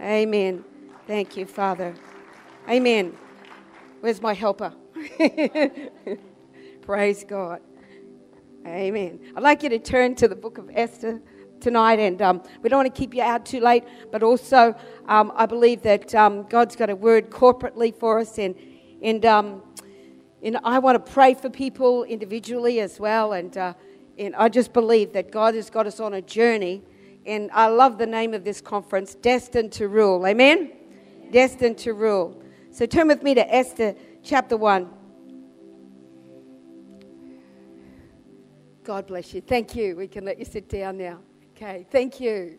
[0.00, 0.64] Amen.
[1.08, 1.92] Thank you, Father.
[2.68, 3.16] Amen.
[4.00, 4.72] Where's my helper?
[6.82, 7.60] Praise God.
[8.64, 9.18] Amen.
[9.34, 11.20] I'd like you to turn to the book of Esther
[11.60, 13.82] tonight, and um, we don't want to keep you out too late,
[14.12, 14.72] but also
[15.08, 18.54] um, I believe that um, God's got a word corporately for us, and,
[19.02, 19.62] and, um,
[20.44, 23.74] and I want to pray for people individually as well, and, uh,
[24.16, 26.84] and I just believe that God has got us on a journey,
[27.26, 30.26] and I love the name of this conference, Destined to Rule.
[30.26, 30.72] Amen?
[31.30, 32.42] Destined to Rule.
[32.70, 34.88] So turn with me to Esther chapter 1.
[38.84, 39.42] God bless you.
[39.42, 39.96] Thank you.
[39.96, 41.18] We can let you sit down now.
[41.54, 42.58] Okay, thank you.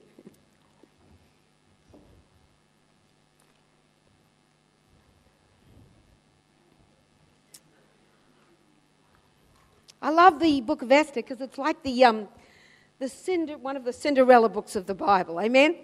[10.01, 12.27] I love the book of Esther because it's like the, um,
[12.99, 15.39] the Cinder, one of the Cinderella books of the Bible.
[15.39, 15.75] Amen?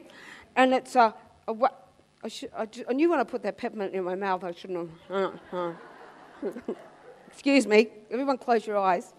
[0.56, 1.14] And it's a,
[1.48, 4.90] I, should, I, I, knew when I put that peppermint in my mouth, I shouldn't
[5.10, 5.34] have.
[5.54, 5.74] Uh, uh.
[7.28, 7.90] Excuse me.
[8.12, 9.14] Everyone, close your eyes.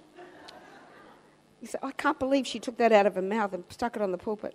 [1.61, 4.03] You say, I can't believe she took that out of her mouth and stuck it
[4.03, 4.55] on the pulpit.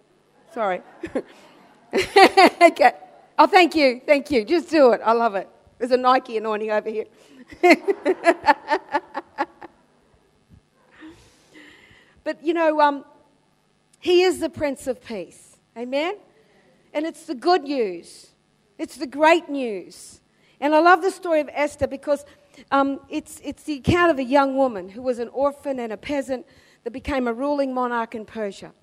[0.54, 0.82] Sorry.
[1.94, 2.94] okay.
[3.38, 4.02] Oh, thank you.
[4.06, 4.46] Thank you.
[4.46, 5.02] Just do it.
[5.04, 5.50] I love it.
[5.80, 7.06] There's a Nike anointing over here.
[12.24, 13.04] but, you know, um,
[14.02, 15.58] he is the Prince of Peace.
[15.78, 16.16] Amen?
[16.94, 18.32] And it's the good news.
[18.78, 20.20] It's the great news.
[20.60, 22.26] And I love the story of Esther because
[22.72, 25.98] um, it's, it's the account of a young woman who was an orphan and a
[25.98, 26.46] peasant
[26.84, 28.74] that became a ruling monarch in Persia.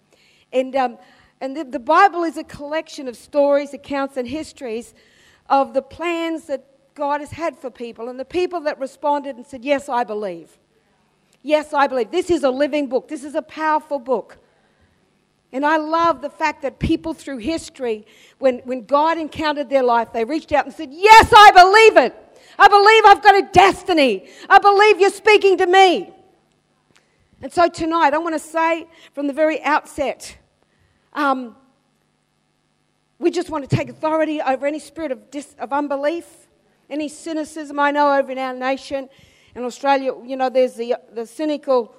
[0.52, 0.98] And, um,
[1.40, 4.94] and the, the Bible is a collection of stories, accounts, and histories
[5.48, 9.46] of the plans that God has had for people and the people that responded and
[9.46, 10.58] said, Yes, I believe.
[11.42, 12.10] Yes, I believe.
[12.10, 14.38] This is a living book, this is a powerful book.
[15.52, 18.06] And I love the fact that people through history,
[18.38, 22.40] when, when God encountered their life, they reached out and said, Yes, I believe it.
[22.58, 24.28] I believe I've got a destiny.
[24.48, 26.12] I believe you're speaking to me.
[27.40, 30.36] And so tonight, I want to say from the very outset
[31.12, 31.56] um,
[33.18, 36.26] we just want to take authority over any spirit of, dis- of unbelief,
[36.88, 39.08] any cynicism I know over in our nation.
[39.54, 41.94] In Australia, you know, there's the, the cynical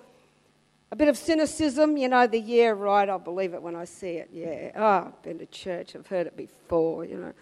[0.92, 4.14] a bit of cynicism, you know, the yeah, right, I'll believe it when I see
[4.14, 4.30] it.
[4.34, 7.34] Yeah, oh, I've been to church, I've heard it before, you know.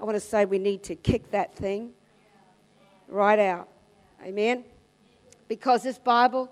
[0.00, 1.90] I want to say we need to kick that thing
[3.08, 3.68] right out.
[4.24, 4.64] Amen?
[5.48, 6.50] Because this Bible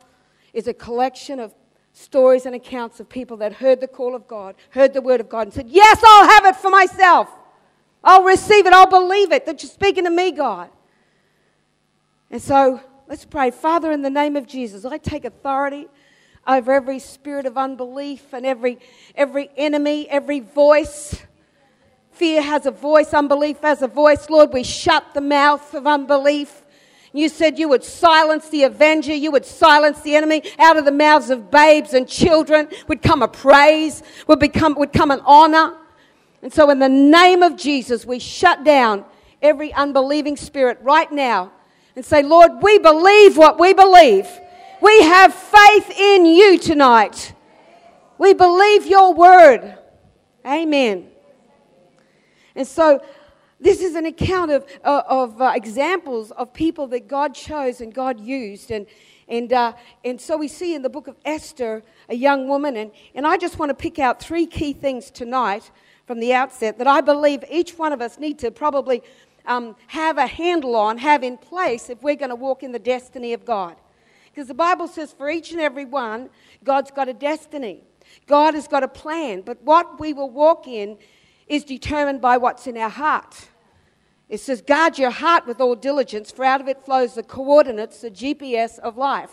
[0.53, 1.55] is a collection of
[1.93, 5.29] stories and accounts of people that heard the call of God, heard the word of
[5.29, 7.29] God, and said, Yes, I'll have it for myself.
[8.05, 8.73] I'll receive it.
[8.73, 10.71] I'll believe it that you're speaking to me, God.
[12.31, 13.51] And so let's pray.
[13.51, 15.89] Father, in the name of Jesus, I take authority
[16.47, 18.79] over every spirit of unbelief and every,
[19.15, 21.23] every enemy, every voice.
[22.13, 24.31] Fear has a voice, unbelief has a voice.
[24.31, 26.63] Lord, we shut the mouth of unbelief.
[27.13, 30.43] You said you would silence the avenger, you would silence the enemy.
[30.59, 34.93] Out of the mouths of babes and children would come a praise, would, become, would
[34.93, 35.77] come an honor.
[36.43, 39.05] And so, in the name of Jesus, we shut down
[39.43, 41.53] every unbelieving spirit right now
[41.97, 44.29] and say, Lord, we believe what we believe.
[44.87, 47.35] We have faith in you tonight.
[48.19, 49.77] We believe your word.
[50.47, 51.09] Amen.
[52.55, 53.03] And so,
[53.59, 57.93] this is an account of, uh, of uh, examples of people that God chose and
[57.93, 58.71] God used.
[58.71, 58.87] And,
[59.27, 59.73] and, uh,
[60.05, 62.77] and so we see in the book of Esther a young woman.
[62.77, 65.69] And, and I just want to pick out three key things tonight
[66.07, 69.03] from the outset that I believe each one of us need to probably
[69.47, 72.79] um, have a handle on, have in place if we're going to walk in the
[72.79, 73.75] destiny of God.
[74.37, 76.29] Because the Bible says for each and every one,
[76.63, 77.81] God's got a destiny.
[78.27, 79.41] God has got a plan.
[79.41, 80.99] But what we will walk in
[81.47, 83.49] is determined by what's in our heart.
[84.29, 88.03] It says, guard your heart with all diligence, for out of it flows the coordinates,
[88.03, 89.33] the GPS of life.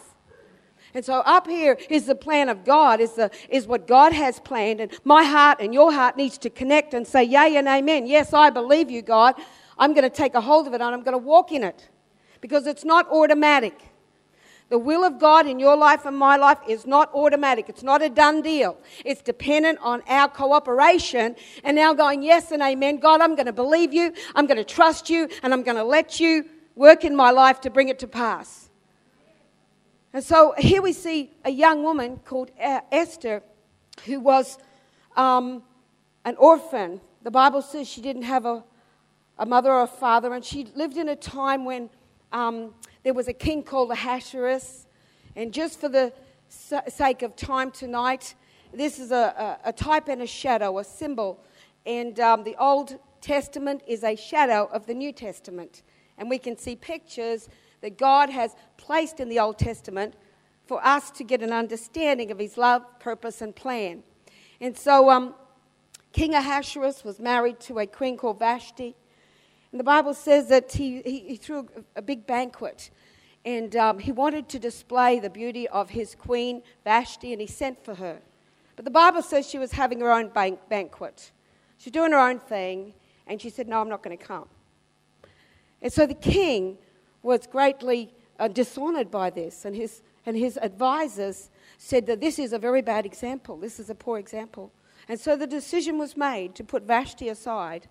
[0.93, 4.39] And so up here is the plan of God, is, the, is what God has
[4.39, 4.79] planned.
[4.79, 8.07] And my heart and your heart needs to connect and say, Yea and Amen.
[8.07, 9.35] Yes, I believe you, God.
[9.77, 11.89] I'm going to take a hold of it and I'm going to walk in it.
[12.39, 13.89] Because it's not automatic.
[14.73, 17.69] The will of God in your life and my life is not automatic.
[17.69, 18.75] It's not a done deal.
[19.05, 22.97] It's dependent on our cooperation and now going, yes and amen.
[22.97, 24.15] God, I'm going to believe you.
[24.33, 27.61] I'm going to trust you and I'm going to let you work in my life
[27.61, 28.71] to bring it to pass.
[30.11, 33.43] And so here we see a young woman called Esther
[34.05, 34.57] who was
[35.15, 35.61] um,
[36.25, 36.99] an orphan.
[37.21, 38.63] The Bible says she didn't have a,
[39.37, 41.91] a mother or a father, and she lived in a time when
[42.33, 44.87] um, there was a king called Ahasuerus.
[45.35, 46.11] And just for the
[46.49, 48.35] sake of time tonight,
[48.73, 51.39] this is a, a, a type and a shadow, a symbol
[51.85, 55.83] And um, the Old Testament is a shadow of the New Testament.
[56.17, 57.49] And we can see pictures
[57.81, 60.15] that God has placed in the Old Testament
[60.65, 64.03] for us to get an understanding of his love, purpose, and plan.
[64.61, 65.35] And so um,
[66.13, 68.95] King Ahasuerus was married to a queen called Vashti.
[69.73, 72.91] And the Bible says that he, he, he threw a, big banquet.
[73.43, 77.83] And um, he wanted to display the beauty of his queen, Vashti, and he sent
[77.83, 78.19] for her.
[78.75, 81.31] But the Bible says she was having her own bank- banquet.
[81.79, 82.93] She's doing her own thing.
[83.25, 84.45] And she said, No, I'm not going to come.
[85.81, 86.77] And so the king
[87.23, 89.65] was greatly uh, dishonored by this.
[89.65, 91.49] And his, and his advisors
[91.79, 93.57] said that this is a very bad example.
[93.57, 94.71] This is a poor example.
[95.09, 97.87] And so the decision was made to put Vashti aside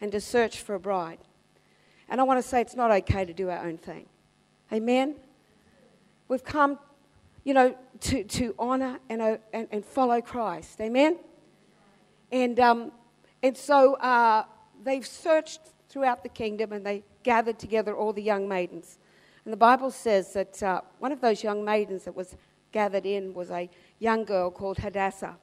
[0.00, 1.18] and to search for a bride.
[2.08, 4.06] And I want to say it's not okay to do our own thing.
[4.72, 5.16] Amen?
[6.28, 6.78] We've come,
[7.44, 10.80] you know, to, to honor and, uh, and, and follow Christ.
[10.80, 11.18] Amen?
[12.32, 12.92] And, um,
[13.42, 14.44] and so uh,
[14.82, 18.98] they've searched throughout the kingdom and they gathered together all the young maidens.
[19.44, 22.36] And the Bible says that uh, one of those young maidens that was
[22.72, 23.70] gathered in was a
[24.00, 25.36] young girl called Hadassah.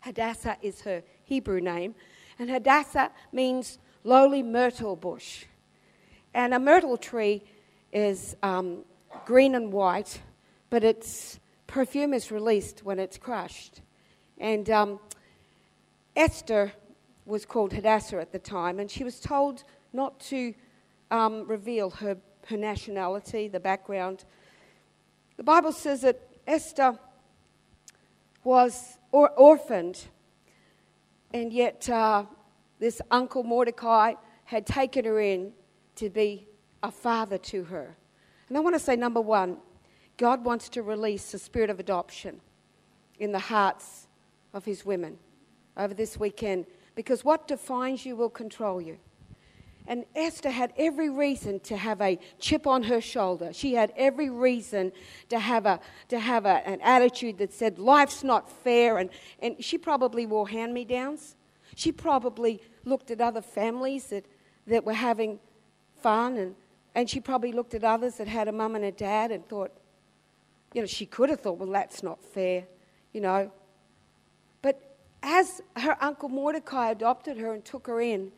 [0.00, 1.94] Hadassah is her Hebrew name,
[2.38, 5.44] and Hadassah means lowly myrtle bush.
[6.34, 7.42] And a myrtle tree
[7.92, 8.84] is um,
[9.24, 10.20] green and white,
[10.70, 13.80] but its perfume is released when it's crushed.
[14.38, 15.00] And um,
[16.16, 16.72] Esther
[17.24, 20.54] was called Hadassah at the time, and she was told not to
[21.10, 24.24] um, reveal her, her nationality, the background.
[25.36, 26.98] The Bible says that Esther
[28.42, 30.06] was or- orphaned,
[31.32, 32.24] and yet uh,
[32.78, 34.14] this uncle Mordecai
[34.44, 35.52] had taken her in
[35.96, 36.46] to be
[36.82, 37.96] a father to her.
[38.48, 39.58] And I want to say, number one,
[40.16, 42.40] God wants to release the spirit of adoption
[43.18, 44.08] in the hearts
[44.52, 45.18] of his women
[45.76, 48.98] over this weekend because what defines you will control you.
[49.86, 53.52] And Esther had every reason to have a chip on her shoulder.
[53.52, 54.92] She had every reason
[55.28, 58.98] to have, a, to have a, an attitude that said, Life's not fair.
[58.98, 61.36] And, and she probably wore hand me downs.
[61.74, 64.24] She probably looked at other families that,
[64.66, 65.40] that were having
[66.00, 66.36] fun.
[66.36, 66.54] And,
[66.94, 69.72] and she probably looked at others that had a mum and a dad and thought,
[70.74, 72.64] you know, she could have thought, well, that's not fair,
[73.12, 73.50] you know.
[74.62, 78.32] But as her uncle Mordecai adopted her and took her in,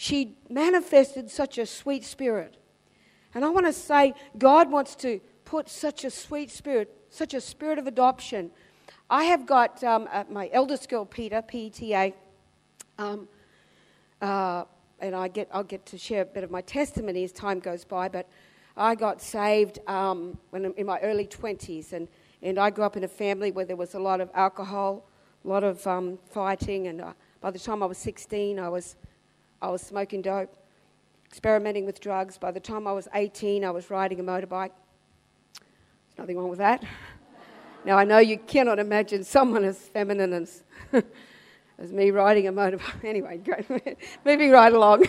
[0.00, 2.56] she manifested such a sweet spirit.
[3.34, 7.40] And I want to say, God wants to put such a sweet spirit, such a
[7.40, 8.52] spirit of adoption.
[9.10, 12.14] I have got um, uh, my eldest girl, Peta, P-E-T-A,
[12.96, 13.26] um,
[14.22, 14.66] uh,
[15.00, 17.84] and I get, I'll get to share a bit of my testimony as time goes
[17.84, 18.28] by, but
[18.76, 22.06] I got saved um, when in my early 20s, and,
[22.40, 25.08] and I grew up in a family where there was a lot of alcohol,
[25.44, 28.94] a lot of um, fighting, and uh, by the time I was 16, I was
[29.60, 30.54] I was smoking dope,
[31.26, 32.38] experimenting with drugs.
[32.38, 34.70] By the time I was 18, I was riding a motorbike.
[35.52, 36.84] There's nothing wrong with that.
[37.84, 40.62] now, I know you cannot imagine someone as feminine as,
[41.78, 43.04] as me riding a motorbike.
[43.04, 43.40] Anyway,
[44.24, 45.06] moving right along.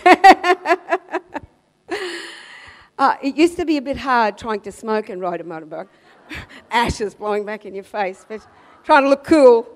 [2.98, 5.90] uh, it used to be a bit hard trying to smoke and ride a motorbike.
[6.72, 8.48] Ashes blowing back in your face, but
[8.84, 9.68] trying to look cool.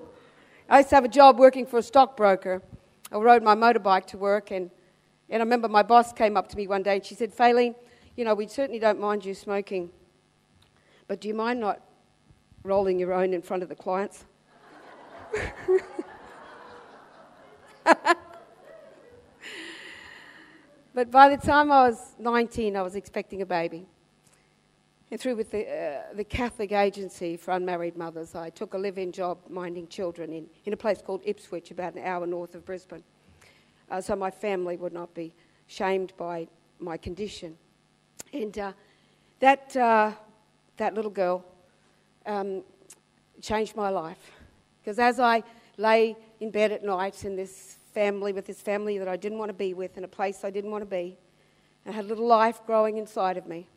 [0.68, 2.60] I used to have a job working for a stockbroker
[3.14, 4.72] I rode my motorbike to work, and,
[5.30, 7.76] and I remember my boss came up to me one day and she said, Faylene,
[8.16, 9.90] you know, we certainly don't mind you smoking,
[11.06, 11.80] but do you mind not
[12.64, 14.24] rolling your own in front of the clients?
[20.92, 23.86] but by the time I was 19, I was expecting a baby.
[25.14, 28.98] And through with the, uh, the Catholic Agency for Unmarried Mothers, I took a live
[28.98, 32.64] in job minding children in, in a place called Ipswich, about an hour north of
[32.64, 33.04] Brisbane.
[33.94, 35.32] Uh, so my family would not be
[35.68, 36.48] shamed by
[36.80, 37.56] my condition.
[38.32, 38.72] And uh,
[39.38, 40.10] that, uh,
[40.78, 41.44] that little girl
[42.26, 42.64] um,
[43.40, 44.32] changed my life.
[44.80, 45.44] Because as I
[45.76, 49.50] lay in bed at night in this family, with this family that I didn't want
[49.50, 51.16] to be with, in a place I didn't want to be,
[51.86, 53.68] I had a little life growing inside of me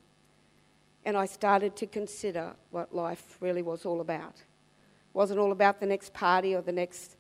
[1.06, 4.34] and I started to consider what life really was all about.
[4.34, 7.18] It wasn't all about the next party or the next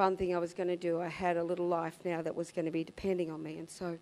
[0.00, 0.98] fun thing I was going to do.
[0.98, 3.58] I had a little life now that was going to be depending on me.
[3.58, 3.98] And so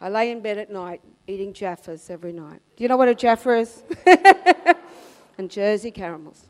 [0.00, 2.60] I lay in bed at night eating Jaffas every night.
[2.74, 3.84] Do you know what a Jaffa is?
[5.38, 6.46] and Jersey caramels.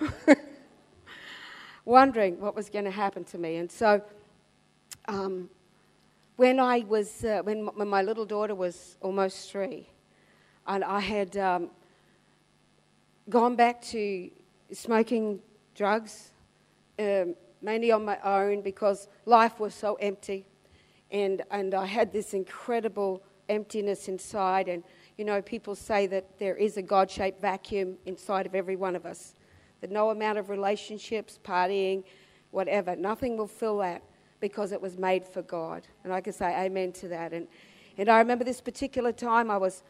[1.84, 3.54] Wondering what was going to happen to me.
[3.58, 4.02] And so
[5.06, 5.48] um,
[6.34, 9.88] when I was, uh, when, when my little daughter was almost three,
[10.66, 11.70] and I had um,
[13.28, 14.28] gone back to
[14.72, 15.38] smoking
[15.76, 16.32] drugs,
[16.98, 17.36] um,
[17.66, 20.46] mainly on my own because life was so empty.
[21.10, 24.68] And, and I had this incredible emptiness inside.
[24.68, 24.84] And,
[25.18, 28.94] you know, people say that there is a God shaped vacuum inside of every one
[28.94, 29.34] of us,
[29.80, 32.04] that no amount of relationships, partying,
[32.52, 34.00] whatever, nothing will fill that
[34.38, 35.82] because it was made for God.
[36.04, 37.32] And I can say amen to that.
[37.32, 37.48] And,
[37.98, 39.82] and I remember this particular time I was,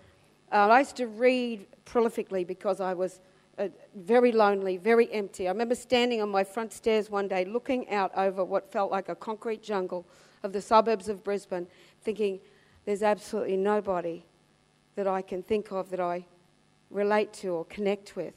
[0.51, 3.21] uh, I used to read prolifically because I was
[3.59, 5.49] uh, very lonely, very empty.
[5.49, 9.09] I remember standing on my front stairs one day looking out over what felt like
[9.09, 10.07] a concrete jungle
[10.43, 11.67] of the suburbs of Brisbane,
[12.03, 12.41] thinking,
[12.85, 14.25] there's absolutely nobody
[14.95, 16.25] that I can think of that I
[16.91, 18.35] relate to or connect with.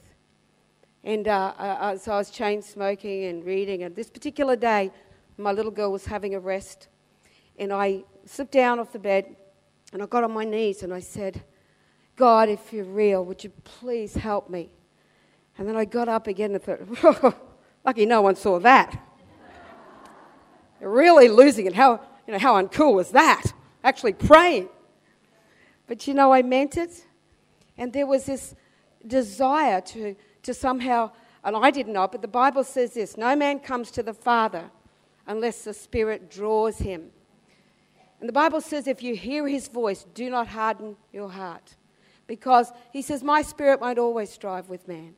[1.04, 3.84] And uh, uh, so I was chain smoking and reading.
[3.84, 4.92] And this particular day,
[5.38, 6.88] my little girl was having a rest.
[7.58, 9.36] And I slipped down off the bed
[9.94, 11.42] and I got on my knees and I said,
[12.16, 14.70] God, if you're real, would you please help me?
[15.60, 17.36] And then I got up again and thought,
[17.86, 18.98] lucky no one saw that.
[20.80, 21.74] really losing it.
[21.74, 23.44] How, you know, how uncool was that?
[23.84, 24.70] Actually praying.
[25.86, 27.06] But you know, I meant it.
[27.78, 28.56] And there was this
[29.06, 31.12] desire to, to somehow,
[31.44, 34.72] and I didn't but the Bible says this no man comes to the Father
[35.28, 37.10] unless the Spirit draws him.
[38.22, 41.76] And the Bible says, if you hear his voice, do not harden your heart.
[42.28, 45.16] Because he says, My spirit won't always strive with man.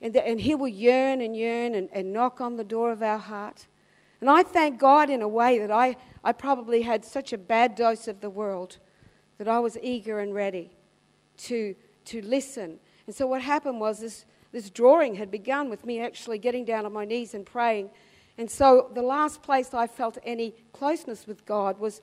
[0.00, 3.02] And, the, and He will yearn and yearn and, and knock on the door of
[3.02, 3.66] our heart.
[4.20, 7.74] And I thank God in a way that I, I probably had such a bad
[7.74, 8.78] dose of the world
[9.38, 10.70] that I was eager and ready
[11.38, 11.74] to,
[12.06, 12.78] to listen.
[13.06, 16.84] And so what happened was this, this drawing had begun with me actually getting down
[16.84, 17.90] on my knees and praying.
[18.36, 22.02] And so the last place I felt any closeness with God was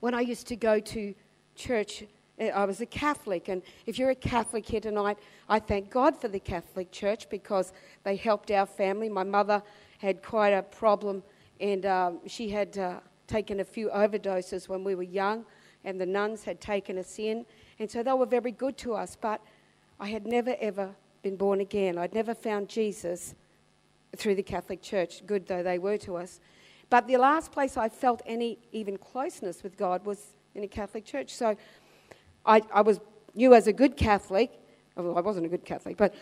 [0.00, 1.14] when I used to go to
[1.54, 2.04] church
[2.40, 6.28] I was a Catholic, and if you're a Catholic here tonight, I thank God for
[6.28, 7.72] the Catholic Church because
[8.04, 9.08] they helped our family.
[9.08, 9.62] My mother
[9.98, 11.22] had quite a problem,
[11.60, 15.44] and um, she had uh, taken a few overdoses when we were young,
[15.84, 17.44] and the nuns had taken us in,
[17.78, 19.16] and so they were very good to us.
[19.20, 19.40] But
[20.00, 20.90] I had never ever
[21.22, 21.98] been born again.
[21.98, 23.34] I'd never found Jesus
[24.16, 26.40] through the Catholic Church, good though they were to us.
[26.88, 31.04] But the last place I felt any even closeness with God was in a Catholic
[31.04, 31.34] church.
[31.34, 31.56] So
[32.44, 33.00] I, I was
[33.34, 34.50] knew as a good Catholic,
[34.96, 36.14] although I wasn't a good Catholic, but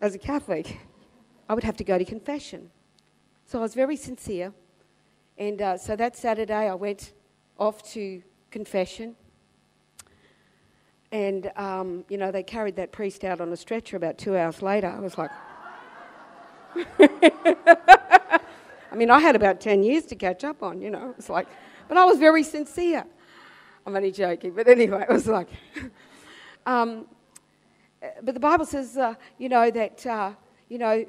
[0.00, 0.78] as a Catholic,
[1.48, 2.70] I would have to go to confession.
[3.46, 4.52] So I was very sincere.
[5.36, 7.12] And uh, so that Saturday, I went
[7.58, 9.16] off to confession.
[11.10, 14.62] And, um, you know, they carried that priest out on a stretcher about two hours
[14.62, 14.88] later.
[14.88, 15.30] I was like,
[18.94, 21.14] I mean, I had about 10 years to catch up on, you know.
[21.18, 21.46] It's like,
[21.88, 23.04] but I was very sincere.
[23.86, 25.48] I'm only joking, but anyway, it was like.
[26.66, 27.06] um,
[28.22, 30.32] but the Bible says, uh, you know, that, uh,
[30.68, 31.04] you know,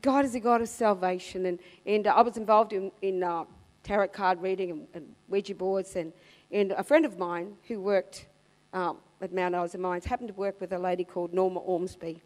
[0.00, 1.46] God is a God of salvation.
[1.46, 3.44] And, and I was involved in, in uh,
[3.82, 5.96] tarot card reading and, and, Ouija boards.
[5.96, 6.12] And,
[6.50, 8.26] and a friend of mine who worked
[8.72, 12.20] um, at Mount Isa Mines happened to work with a lady called Norma Ormsby.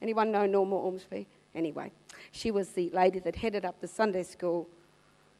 [0.00, 1.26] Anyone know Norma Ormsby?
[1.54, 1.92] Anyway,
[2.32, 4.68] she was the lady that headed up the Sunday school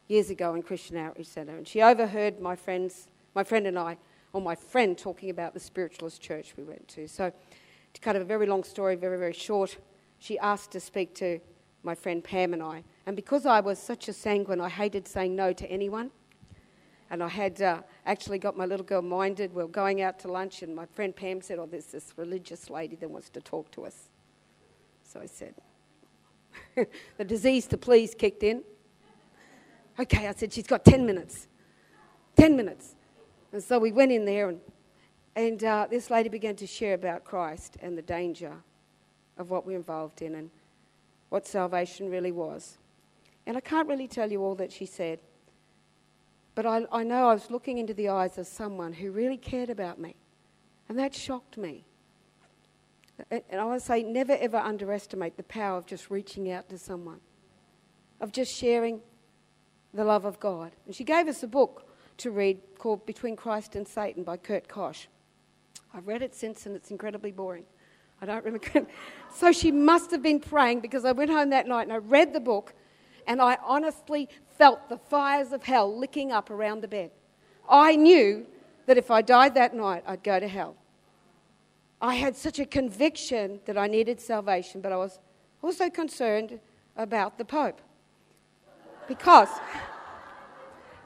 [0.09, 1.57] years ago in Christian Outreach Centre.
[1.57, 3.99] And she overheard my friends my friend and I,
[4.33, 7.07] or my friend, talking about the spiritualist church we went to.
[7.09, 7.33] So,
[7.93, 9.77] to cut a very long story very, very short,
[10.19, 11.41] she asked to speak to
[11.85, 12.83] my friend Pam and I.
[13.07, 16.11] And because I was such a sanguine, I hated saying no to anyone.
[17.11, 19.55] And I had uh, actually got my little girl minded.
[19.55, 22.71] We were going out to lunch, and my friend Pam said, Oh, there's this religious
[22.71, 24.09] lady that wants to talk to us.
[25.05, 25.55] So I said,
[27.19, 28.65] The disease to please kicked in.
[30.01, 31.47] Okay, I said, She's got 10 minutes.
[32.37, 32.97] 10 minutes.
[33.55, 34.61] And so we went in there, and,
[35.37, 38.53] and uh, this lady began to share about Christ and the danger
[39.39, 40.51] of what we're involved in and
[41.29, 42.79] what salvation really was.
[43.47, 45.21] And I can't really tell you all that she said,
[46.57, 49.71] but I, I know I was looking into the eyes of someone who really cared
[49.71, 50.17] about me.
[50.89, 51.85] And that shocked me.
[53.31, 56.79] And I want to say, never ever underestimate the power of just reaching out to
[56.79, 57.21] someone,
[58.21, 59.01] of just sharing
[59.93, 60.73] the love of God.
[60.87, 64.69] And she gave us a book to read called Between Christ and Satan by Kurt
[64.69, 65.09] Koch.
[65.93, 67.65] I've read it since and it's incredibly boring.
[68.21, 68.87] I don't remember.
[69.35, 72.33] so she must have been praying because I went home that night and I read
[72.33, 72.75] the book
[73.27, 74.29] and I honestly
[74.59, 77.11] felt the fires of hell licking up around the bed.
[77.69, 78.47] I knew
[78.87, 80.77] that if I died that night, I'd go to hell.
[82.01, 85.21] I had such a conviction that I needed salvation, but I was
[85.63, 86.61] also concerned
[86.97, 87.81] about the Pope.
[89.09, 89.49] Because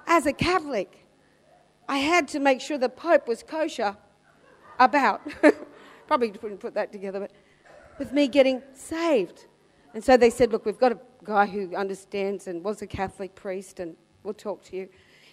[0.09, 1.07] as a Catholic,
[1.89, 3.97] I had to make sure the Pope was kosher
[4.81, 5.21] about,
[6.07, 7.33] probably wouldn't put that together, but
[7.99, 9.47] with me getting saved.
[9.95, 13.35] And so they said, look, we've got a guy who understands and was a Catholic
[13.35, 14.89] priest and we'll talk to you.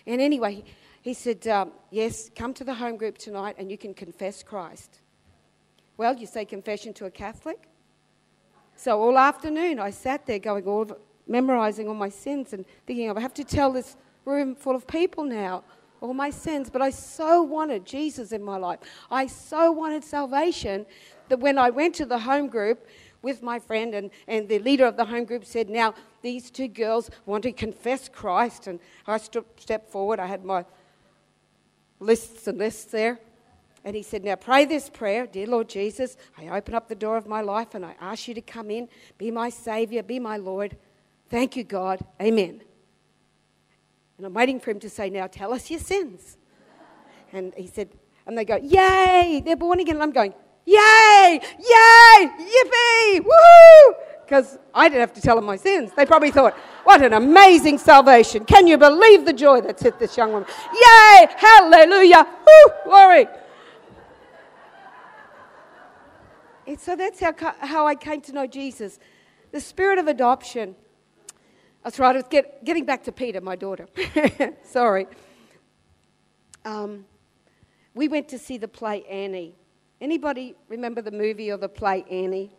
[0.06, 0.64] And anyway,
[1.02, 5.02] he said, um, Yes, come to the home group tonight and you can confess Christ.
[5.98, 7.70] Well, you say confession to a Catholic?
[8.76, 10.88] So all afternoon I sat there going all
[11.28, 15.24] memorizing all my sins and thinking, I have to tell this room full of people
[15.24, 15.64] now
[16.02, 16.70] all my sins.
[16.70, 18.80] But I so wanted Jesus in my life.
[19.10, 20.86] I so wanted salvation
[21.30, 22.88] that when I went to the home group
[23.22, 26.68] with my friend, and, and the leader of the home group said, Now, these two
[26.68, 28.68] girls want to confess Christ.
[28.68, 30.20] And I stepped forward.
[30.20, 30.64] I had my
[32.00, 33.20] lists and lists there.
[33.84, 36.18] And he said, Now pray this prayer, dear Lord Jesus.
[36.38, 38.90] I open up the door of my life and I ask you to come in,
[39.18, 40.78] be my Savior, be my Lord.
[41.30, 42.00] Thank you, God.
[42.22, 42.62] Amen.
[44.18, 46.38] And I'm waiting for him to say, Now tell us your sins.
[47.34, 47.90] And he said,
[48.26, 49.96] And they go, Yay, they're born again.
[49.96, 50.34] And I'm going,
[50.66, 53.94] Yay, yay, yippee, woohoo!
[54.26, 55.92] Because I didn't have to tell them my sins.
[55.96, 56.54] They probably thought,
[56.86, 58.46] What an amazing salvation.
[58.46, 60.48] Can you believe the joy that's hit this young woman?
[60.74, 63.28] Yay, hallelujah, woo, glory.
[66.68, 68.98] And so that's how, how I came to know Jesus.
[69.52, 70.76] The spirit of adoption
[71.86, 72.16] that's right.
[72.16, 73.88] I get, getting back to Peta, my daughter.
[74.64, 75.06] Sorry.
[76.66, 77.06] Um,
[77.94, 79.54] we went to see the play Annie.
[80.02, 82.52] Anybody remember the movie or the play Annie?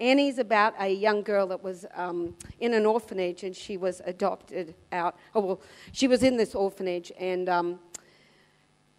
[0.00, 4.74] Annie's about a young girl that was um, in an orphanage and she was adopted
[4.90, 5.16] out.
[5.32, 5.60] Oh, well,
[5.92, 7.78] she was in this orphanage and, um,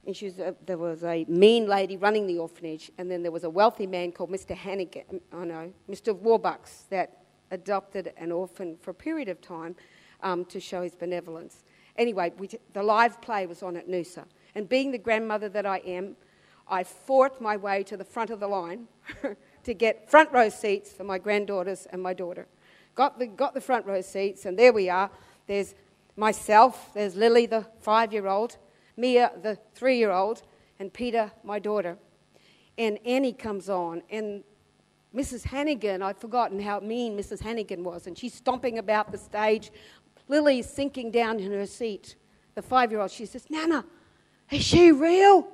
[0.08, 3.34] and she was a, there was a mean lady running the orphanage and then there
[3.34, 4.56] was a wealthy man called Mr.
[4.56, 6.18] Hannigan, I oh know, Mr.
[6.18, 7.23] Warbucks that
[7.54, 9.76] adopted an orphan for a period of time
[10.22, 11.64] um, to show his benevolence.
[11.98, 14.26] Anyway, we, the live play was on at Noosa.
[14.56, 16.16] And being the grandmother that I am,
[16.68, 18.88] I fought my way to the front of the line
[19.64, 22.48] to get front row seats for my granddaughters and my daughter.
[22.96, 25.10] Got the, got the front row seats, and there we are.
[25.48, 25.76] There's
[26.16, 28.58] myself, there's Lily, the five year old,
[28.98, 30.44] Mia, the three year old,
[30.80, 31.98] and Peta, my daughter.
[32.78, 34.44] And Annie comes on, and
[35.16, 35.46] Mrs.
[35.46, 37.42] Hannigan, I'd forgotten how mean Mrs.
[37.42, 39.72] Hannigan was, and she's stomping about the stage.
[40.28, 42.16] Lily's sinking down in her seat.
[42.56, 43.86] The five year old, she says, Nana,
[44.50, 45.48] is she real?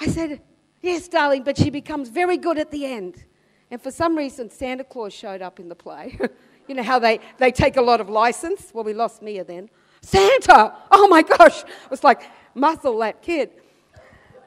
[0.00, 0.40] I said,
[0.82, 3.24] Yes, darling, but she becomes very good at the end.
[3.70, 6.18] And for some reason, Santa Claus showed up in the play.
[6.68, 8.70] you know how they, they take a lot of license?
[8.72, 9.68] Well, we lost Mia then.
[10.02, 10.74] Santa!
[10.92, 11.62] Oh my gosh!
[11.62, 12.22] It was like,
[12.54, 13.50] muscle that kid.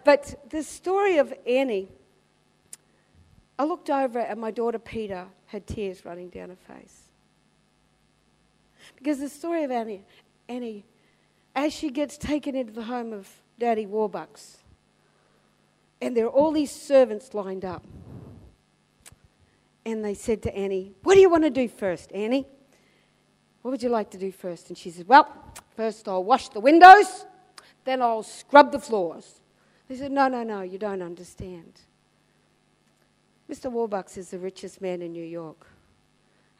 [0.05, 1.89] But the story of Annie
[3.59, 7.09] I looked over and my daughter Peta had tears running down her face.
[8.95, 10.05] Because the story of Annie,
[10.47, 10.85] Annie,
[11.53, 14.59] as she gets taken into the home of Daddy Warbucks,
[16.01, 17.83] and there are all these servants lined up.
[19.85, 22.47] And they said to Annie, What do you want to do first, Annie?
[23.61, 24.69] What would you like to do first?
[24.69, 25.27] And she said, Well,
[25.75, 27.25] first I'll wash the windows,
[27.83, 29.41] then I'll scrub the floors.
[29.89, 31.81] They said, No, no, no, you don't understand.
[33.49, 33.71] Mr.
[33.71, 35.65] Warbucks is the richest man in New York,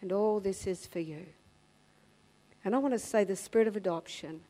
[0.02, 1.26] and all this is for you.
[2.66, 4.42] And I want to say the spirit of adoption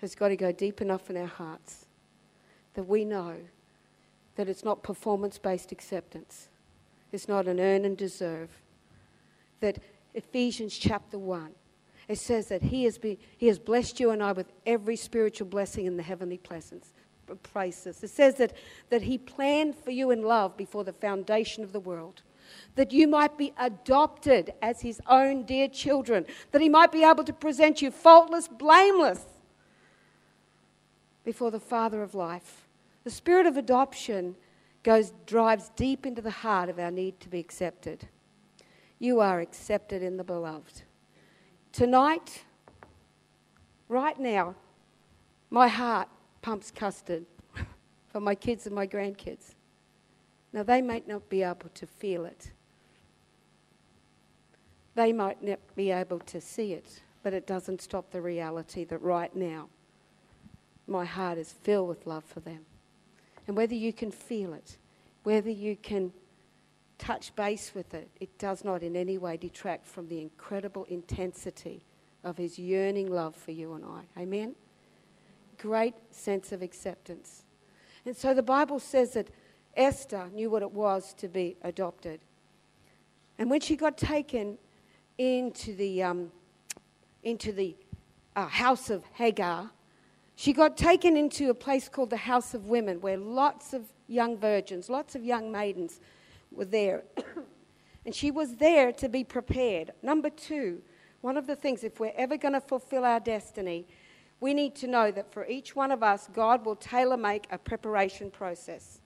[0.00, 1.86] has got to go deep enough in our hearts
[2.74, 3.36] that we know
[4.34, 6.48] that it's not performance based acceptance,
[7.12, 8.50] it's not an earn and deserve.
[9.60, 9.78] That
[10.12, 11.50] Ephesians chapter 1,
[12.08, 15.46] it says that he has, been, he has blessed you and I with every spiritual
[15.46, 16.92] blessing in the heavenly places
[17.34, 18.02] places.
[18.02, 18.52] It says that,
[18.90, 22.22] that He planned for you in love before the foundation of the world.
[22.76, 26.26] That you might be adopted as His own dear children.
[26.52, 29.24] That He might be able to present you faultless, blameless
[31.24, 32.66] before the Father of life.
[33.04, 34.36] The spirit of adoption
[34.82, 38.08] goes, drives deep into the heart of our need to be accepted.
[38.98, 40.82] You are accepted in the beloved.
[41.72, 42.44] Tonight,
[43.88, 44.54] right now,
[45.50, 46.08] my heart
[46.46, 47.26] pumps custard
[48.12, 49.56] for my kids and my grandkids.
[50.52, 52.52] Now, they might not be able to feel it,
[54.94, 59.02] they might not be able to see it, but it doesn't stop the reality that
[59.02, 59.68] right now
[60.86, 62.60] my heart is filled with love for them.
[63.48, 64.76] And whether you can feel it,
[65.24, 66.12] whether you can
[66.96, 71.82] touch base with it, it does not in any way detract from the incredible intensity
[72.22, 74.22] of his yearning love for you and I.
[74.22, 74.54] Amen?
[75.58, 77.44] Great sense of acceptance.
[78.04, 79.28] And so the Bible says that
[79.76, 82.20] Esther knew what it was to be adopted.
[83.38, 84.58] And when she got taken
[85.18, 86.30] into the, um,
[87.22, 87.76] into the
[88.34, 89.70] uh, house of Hagar,
[90.36, 94.36] she got taken into a place called the House of Women, where lots of young
[94.36, 96.00] virgins, lots of young maidens
[96.50, 97.04] were there.
[98.06, 99.90] And she was there to be prepared.
[100.00, 100.80] Number two,
[101.22, 103.84] one of the things, if we're ever going to fulfill our destiny,
[104.40, 107.58] we need to know that for each one of us, God will tailor make a
[107.58, 109.00] preparation process.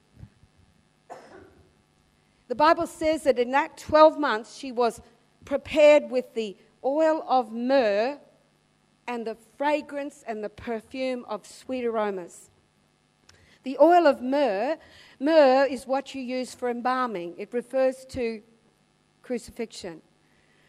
[2.49, 5.01] The Bible says that in that 12 months, she was
[5.45, 8.19] prepared with the oil of myrrh
[9.07, 12.51] and the fragrance and the perfume of sweet aromas.
[13.63, 14.79] The oil of myrrh,
[15.21, 18.43] myrrh is what you use for embalming, it refers to
[19.23, 20.03] crucifixion.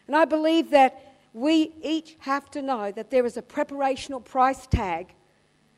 [0.08, 4.68] And I believe that we each have to know that there is a preparational price
[4.68, 5.14] tag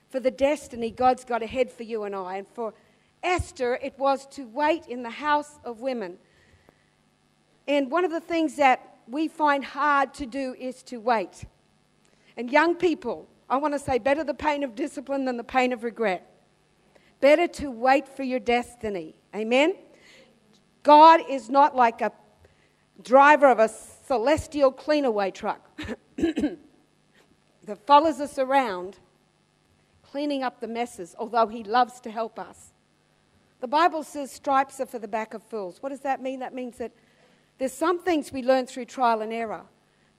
[0.09, 2.37] for the destiny God's got ahead for you and I.
[2.37, 2.73] And for
[3.21, 6.17] Esther, it was to wait in the house of women.
[7.67, 11.45] And one of the things that we find hard to do is to wait.
[12.35, 15.71] And young people, I want to say better the pain of discipline than the pain
[15.71, 16.29] of regret.
[17.21, 19.15] Better to wait for your destiny.
[19.35, 19.75] Amen?
[20.81, 22.11] God is not like a
[23.01, 23.69] driver of a
[24.05, 25.69] celestial cleanaway truck
[26.17, 26.57] that
[27.85, 28.99] follows us around
[30.03, 32.73] cleaning up the messes, although He loves to help us.
[33.61, 35.81] The Bible says stripes are for the back of fools.
[35.81, 36.39] What does that mean?
[36.39, 36.91] That means that
[37.57, 39.63] there's some things we learn through trial and error.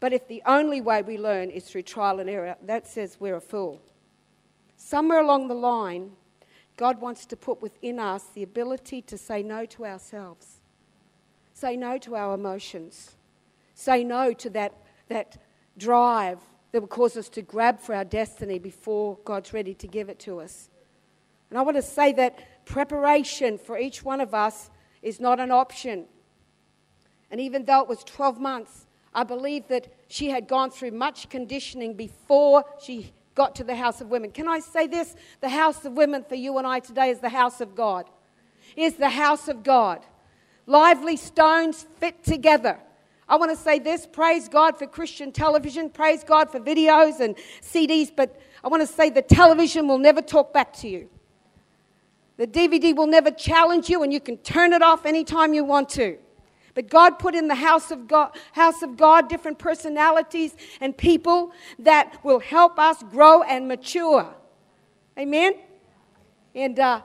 [0.00, 3.36] But if the only way we learn is through trial and error, that says we're
[3.36, 3.80] a fool.
[4.76, 6.12] Somewhere along the line,
[6.76, 10.60] God wants to put within us the ability to say no to ourselves,
[11.52, 13.14] say no to our emotions,
[13.74, 14.72] Say no to that,
[15.08, 15.36] that
[15.76, 16.38] drive
[16.72, 20.18] that will cause us to grab for our destiny before God's ready to give it
[20.20, 20.70] to us.
[21.50, 24.70] And I want to say that preparation for each one of us
[25.02, 26.06] is not an option.
[27.30, 31.28] And even though it was 12 months, I believe that she had gone through much
[31.28, 34.30] conditioning before she got to the house of women.
[34.30, 35.14] Can I say this?
[35.40, 38.08] The house of women for you and I today is the house of God.
[38.76, 40.04] Is the house of God.
[40.66, 42.78] Lively stones fit together.
[43.28, 47.36] I want to say this praise God for Christian television, praise God for videos and
[47.62, 51.08] CDs, but I want to say the television will never talk back to you.
[52.36, 55.88] The DVD will never challenge you, and you can turn it off anytime you want
[55.90, 56.18] to.
[56.74, 61.52] But God put in the house of God, house of God different personalities and people
[61.78, 64.34] that will help us grow and mature.
[65.16, 65.54] Amen?
[66.54, 67.02] And uh,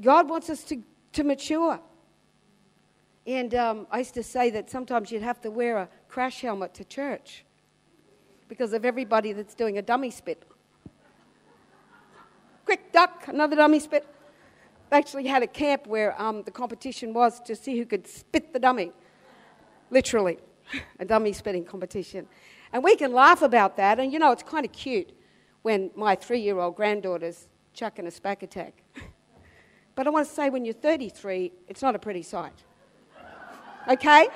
[0.00, 0.82] God wants us to,
[1.14, 1.80] to mature.
[3.26, 6.74] And um, I used to say that sometimes you'd have to wear a crash helmet
[6.74, 7.44] to church
[8.48, 10.44] because of everybody that's doing a dummy spit.
[12.64, 14.06] Quick duck, another dummy spit.
[14.90, 18.52] They actually had a camp where um, the competition was to see who could spit
[18.52, 18.92] the dummy.
[19.90, 20.38] Literally,
[20.98, 22.26] a dummy spitting competition.
[22.72, 25.12] And we can laugh about that, and you know, it's kind of cute
[25.62, 28.82] when my three year old granddaughter's chucking a spack attack.
[29.94, 32.64] but I want to say, when you're 33, it's not a pretty sight
[33.88, 34.28] okay?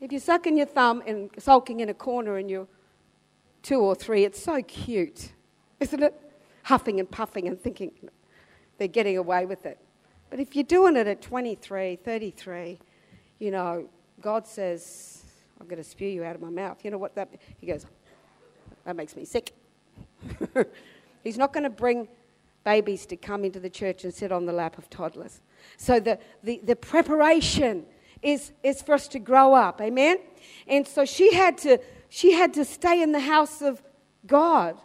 [0.00, 2.66] If you're sucking your thumb and sulking in a corner and you're
[3.62, 5.32] two or three, it's so cute,
[5.80, 6.14] isn't it?
[6.64, 7.92] Huffing and puffing and thinking
[8.78, 9.78] they're getting away with it.
[10.30, 12.78] But if you're doing it at 23, 33,
[13.38, 13.88] you know,
[14.20, 15.22] God says,
[15.60, 16.84] I'm going to spew you out of my mouth.
[16.84, 17.28] You know what that,
[17.60, 17.86] he goes,
[18.84, 19.52] that makes me sick.
[21.24, 22.08] He's not going to bring
[22.64, 25.40] babies to come into the church and sit on the lap of toddlers.
[25.76, 27.86] So the, the, the preparation
[28.22, 29.80] is, is for us to grow up.
[29.80, 30.18] Amen?
[30.66, 31.78] And so she had to
[32.14, 33.82] she had to stay in the house of
[34.26, 34.78] God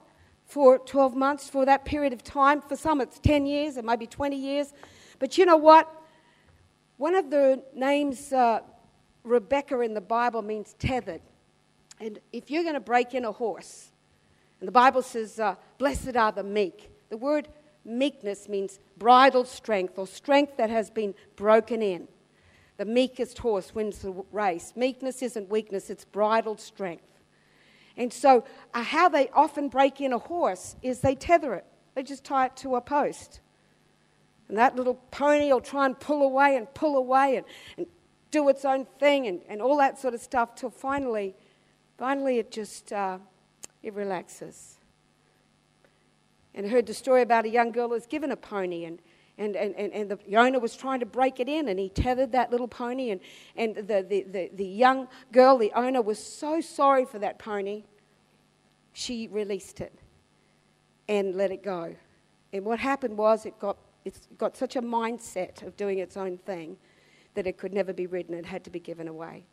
[0.45, 2.61] for 12 months, for that period of time.
[2.61, 4.71] For some, it's 10 years, it might be 20 years.
[5.19, 5.93] But you know what?
[6.95, 8.61] One of the names, uh,
[9.23, 11.19] Rebecca in the Bible, means tethered.
[11.99, 13.91] And if you're going to break in a horse,
[14.61, 16.89] and the Bible says, uh, Blessed are the meek.
[17.09, 17.49] The word
[17.87, 22.07] meekness means bridled strength or strength that has been broken in.
[22.77, 24.73] The meekest horse wins the race.
[24.75, 27.03] Meekness isn't weakness, it's bridled strength.
[27.95, 28.43] And so,
[28.75, 32.45] uh, how they often break in a horse is they tether it, they just tie
[32.45, 33.39] it to a post.
[34.47, 37.45] And that little pony will try and pull away and pull away and,
[37.77, 37.87] and
[38.31, 41.35] do its own thing and, and all that sort of stuff till finally,
[41.97, 43.17] finally it just uh,
[43.81, 44.76] it relaxes
[46.57, 48.99] and heard the story about a young girl who was given a pony and
[49.39, 52.31] and, and, and, and the owner was trying to break it in and he tethered
[52.31, 53.21] that little pony and,
[53.55, 57.83] and the, the, the, the young girl the owner was so sorry for that pony
[58.93, 59.93] she released it
[61.07, 61.95] and let it go.
[62.51, 66.39] And what happened was it got, it's got such a mindset of doing its own
[66.39, 66.77] thing
[67.35, 68.33] that it could never be ridden.
[68.33, 69.45] It had to be given away.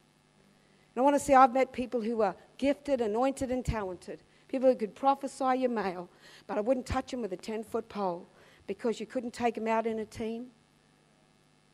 [0.95, 4.23] And i want to say i've met people who are gifted anointed and talented
[4.55, 6.09] people who could prophesy your mail
[6.47, 8.29] but I wouldn't touch them with a 10 foot pole
[8.69, 10.47] because you couldn't take them out in a team.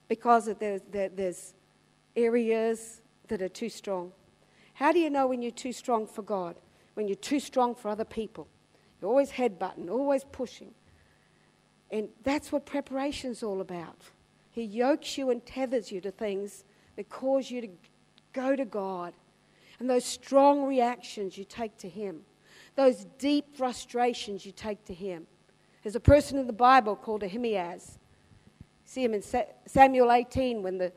[0.08, 1.54] Because there's, there's
[2.16, 4.12] areas that are too strong.
[4.72, 6.56] How do you know when you're too strong for God?
[6.94, 8.48] When you're too strong for other people.
[9.00, 10.72] You're always headbutting, always pushing.
[11.90, 13.98] And that's what preparation's all about.
[14.50, 16.64] He yokes you and tethers you to things
[16.96, 17.68] that cause you to
[18.32, 19.12] go to God.
[19.78, 22.22] And those strong reactions you take to Him,
[22.76, 25.26] those deep frustrations you take to Him.
[25.82, 27.98] There's a person in the Bible called Ahimaaz.
[28.84, 29.22] See him in
[29.66, 30.92] Samuel 18 when the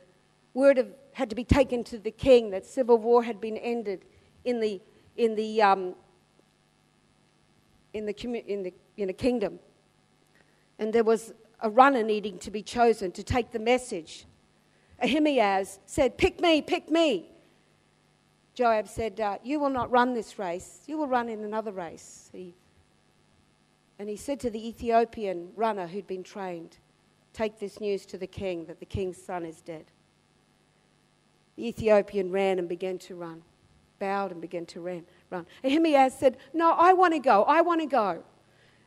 [0.54, 4.04] word of, had to be taken to the king that civil war had been ended
[4.44, 4.82] in the,
[5.16, 5.96] in the, um,
[7.94, 8.14] in the,
[8.48, 9.60] in the, in the kingdom.
[10.80, 14.26] And there was a runner needing to be chosen to take the message.
[15.02, 17.30] Ahimaaz said, Pick me, pick me.
[18.54, 22.30] Joab said, uh, You will not run this race, you will run in another race.
[22.34, 22.54] He,
[24.00, 26.78] and he said to the Ethiopian runner who'd been trained,
[27.34, 29.86] Take this news to the king that the king's son is dead.
[31.56, 33.42] The Ethiopian ran and began to run,
[34.00, 35.06] bowed and began to run.
[35.30, 35.46] run.
[35.64, 38.24] Ahimaaz said, No, I want to go, I want to go.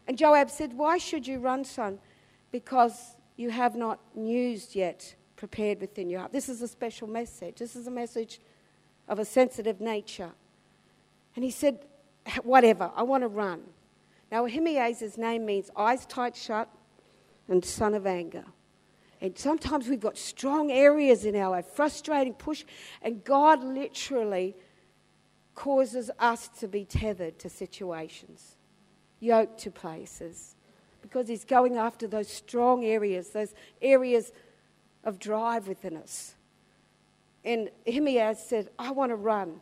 [0.07, 1.99] And Joab said, Why should you run, son?
[2.53, 6.33] Because you have not news yet prepared within your heart.
[6.33, 7.57] This is a special message.
[7.57, 8.41] This is a message
[9.09, 10.33] of a sensitive nature.
[11.35, 11.81] And he said,
[12.43, 13.63] Whatever, I want to run.
[14.33, 16.69] Now, Ahimaaz's name means eyes tight shut
[17.49, 18.45] and son of anger.
[19.21, 22.65] And sometimes we've got strong areas in our life, frustrating push,
[23.01, 24.55] and God literally
[25.55, 28.57] causes us to be tethered to situations,
[29.21, 30.55] yoked to places,
[31.01, 34.33] because He's going after those strong areas, those areas
[35.03, 36.36] of drive within us.
[37.47, 39.61] And Ahimaaz said, I want to run.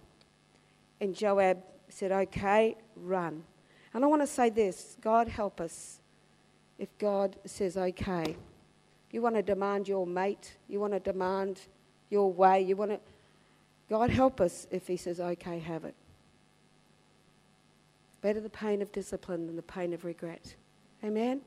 [1.03, 3.45] And Joab said, Okay, run.
[3.93, 6.01] And I want to say this God help us
[6.79, 8.37] if God says, Okay.
[9.11, 11.61] You want to demand your mate, you want to demand
[12.11, 13.01] your way, you want to.
[13.89, 15.95] God help us if He says, Okay, have it.
[18.23, 20.55] Better the pain of discipline than the pain of regret.
[21.05, 21.43] Amen?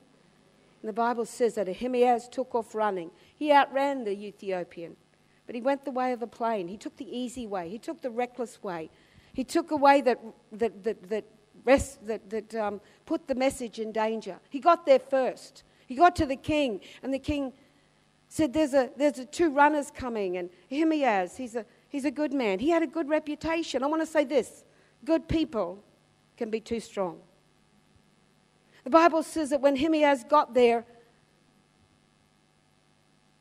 [0.84, 3.10] And the Bible says that Ahimaaz took off running.
[3.36, 4.96] He outran the Ethiopian.
[5.48, 6.68] But he went the way of the plain.
[6.68, 7.70] He took the easy way.
[7.70, 8.92] He took the reckless way.
[9.34, 10.20] He took a way that,
[10.52, 11.24] that, that, that,
[11.64, 14.38] rest, that, that um, put the message in danger.
[14.50, 15.64] He got there first.
[15.88, 17.54] He got to the king, and the king
[18.28, 22.34] said, There's, a, there's a two runners coming, and Ahimaaz, he's a, he's a good
[22.34, 22.60] man.
[22.60, 23.84] He had a good reputation.
[23.84, 24.66] I want to say this
[25.06, 25.84] good people
[26.36, 27.20] can be too strong.
[28.84, 30.86] The Bible says that when Ahimaaz got there,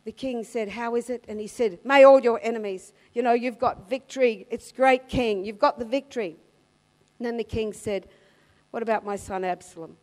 [0.07, 1.25] the king said, How is it?
[1.27, 4.47] And he said, May all your enemies, you know, you've got victory.
[4.51, 5.45] It's great, king.
[5.45, 6.37] You've got the victory.
[7.19, 8.07] And then the king said,
[8.71, 9.97] What about my son Absalom?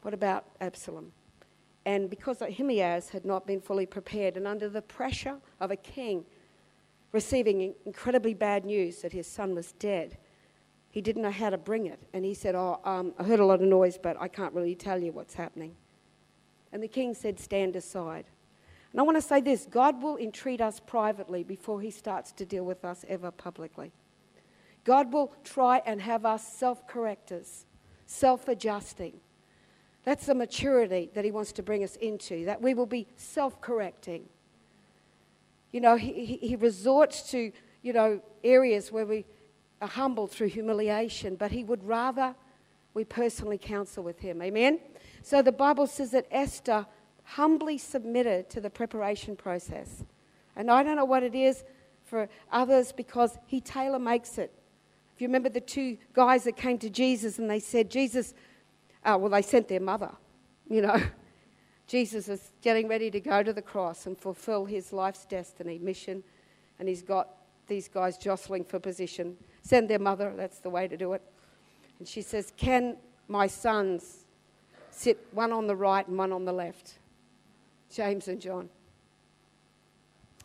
[0.00, 1.12] What about Absalom?
[1.84, 6.24] And because Ahimaaz had not been fully prepared and under the pressure of a king
[7.12, 10.16] receiving incredibly bad news that his son was dead,
[10.90, 12.00] he didn't know how to bring it.
[12.14, 14.74] And he said, Oh, um, I heard a lot of noise, but I can't really
[14.74, 15.76] tell you what's happening.
[16.72, 18.24] And the king said, Stand aside.
[18.96, 22.46] And I want to say this God will entreat us privately before he starts to
[22.46, 23.92] deal with us ever publicly.
[24.84, 27.66] God will try and have us self correctors,
[28.06, 29.20] self adjusting.
[30.04, 33.60] That's the maturity that he wants to bring us into, that we will be self
[33.60, 34.30] correcting.
[35.72, 39.26] You know, he, he, he, resorts to, you know, areas where we
[39.82, 42.34] are humbled through humiliation, but he would rather
[42.94, 44.40] we personally counsel with him.
[44.40, 44.80] Amen?
[45.20, 46.86] So the Bible says that Esther
[47.26, 50.04] humbly submitted to the preparation process.
[50.54, 51.64] And I don't know what it is
[52.04, 54.52] for others because he tailor makes it.
[55.14, 58.32] If you remember the two guys that came to Jesus and they said, Jesus,
[59.04, 60.12] uh, well, they sent their mother,
[60.68, 61.00] you know.
[61.86, 66.24] Jesus is getting ready to go to the cross and fulfill his life's destiny, mission,
[66.80, 67.28] and he's got
[67.68, 69.36] these guys jostling for position.
[69.62, 71.22] Send their mother, that's the way to do it.
[71.98, 72.96] And she says, Can
[73.28, 74.26] my sons
[74.90, 76.98] sit one on the right and one on the left?
[77.90, 78.68] James and John.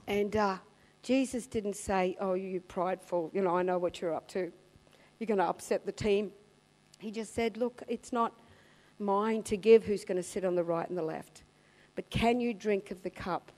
[0.08, 0.58] And uh,
[1.04, 4.51] Jesus didn't say, Oh, you prideful, you know, I know what you're up to.
[5.19, 6.32] You're going to upset the team.
[6.99, 8.34] He just said, Look, it's not
[8.99, 11.43] mine to give who's going to sit on the right and the left.
[11.95, 13.51] But can you drink of the cup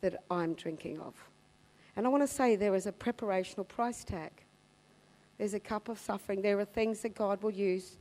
[0.00, 1.14] that I'm drinking of?
[1.96, 4.32] And I want to say there is a preparational price tag.
[5.38, 6.42] There's a cup of suffering.
[6.42, 7.96] There are things that God will use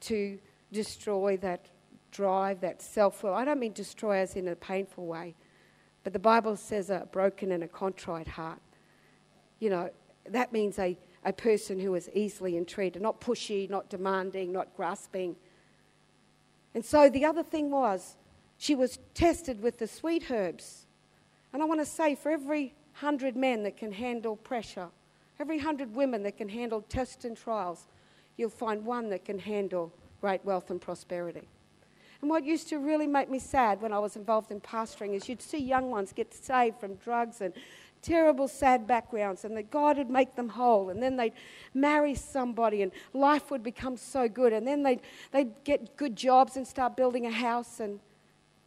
[0.00, 0.38] to
[0.72, 1.66] destroy that
[2.10, 3.34] drive, that self will.
[3.34, 5.34] I don't mean destroy us in a painful way,
[6.04, 8.60] but the Bible says a broken and a contrite heart.
[9.58, 9.90] You know,
[10.28, 15.36] that means a, a person who is easily entreated, not pushy, not demanding, not grasping.
[16.74, 18.16] And so the other thing was,
[18.58, 20.86] she was tested with the sweet herbs.
[21.52, 24.88] And I want to say for every hundred men that can handle pressure,
[25.38, 27.86] every hundred women that can handle tests and trials,
[28.36, 31.48] you'll find one that can handle great wealth and prosperity.
[32.20, 35.28] And what used to really make me sad when I was involved in pastoring is
[35.28, 37.54] you'd see young ones get saved from drugs and
[38.02, 40.90] terrible, sad backgrounds, and that God would make them whole.
[40.90, 41.32] And then they'd
[41.74, 44.52] marry somebody, and life would become so good.
[44.52, 45.00] And then they'd,
[45.32, 48.00] they'd get good jobs and start building a house, and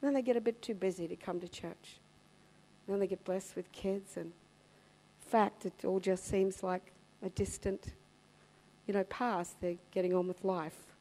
[0.01, 1.99] then they get a bit too busy to come to church.
[2.85, 6.91] And then they get blessed with kids, and in fact, it all just seems like
[7.23, 7.93] a distant,
[8.87, 9.59] you know, past.
[9.61, 10.92] They're getting on with life.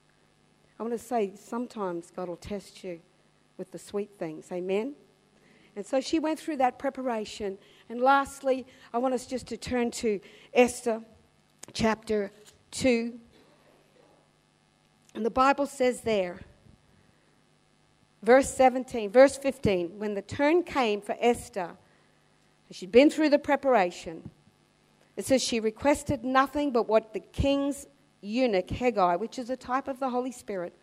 [0.78, 3.00] I want to say sometimes God will test you
[3.56, 4.50] with the sweet things.
[4.50, 4.94] Amen?
[5.76, 7.58] And so she went through that preparation.
[7.88, 10.20] And lastly, I want us just to turn to
[10.52, 11.02] Esther
[11.72, 12.30] chapter
[12.72, 13.18] 2.
[15.14, 16.40] And the Bible says there,
[18.22, 21.70] verse 17, verse 15, when the turn came for Esther,
[22.70, 24.30] she'd been through the preparation,
[25.16, 27.87] it says she requested nothing but what the king's
[28.22, 30.74] eunuch, Hegai, which is a type of the Holy Spirit,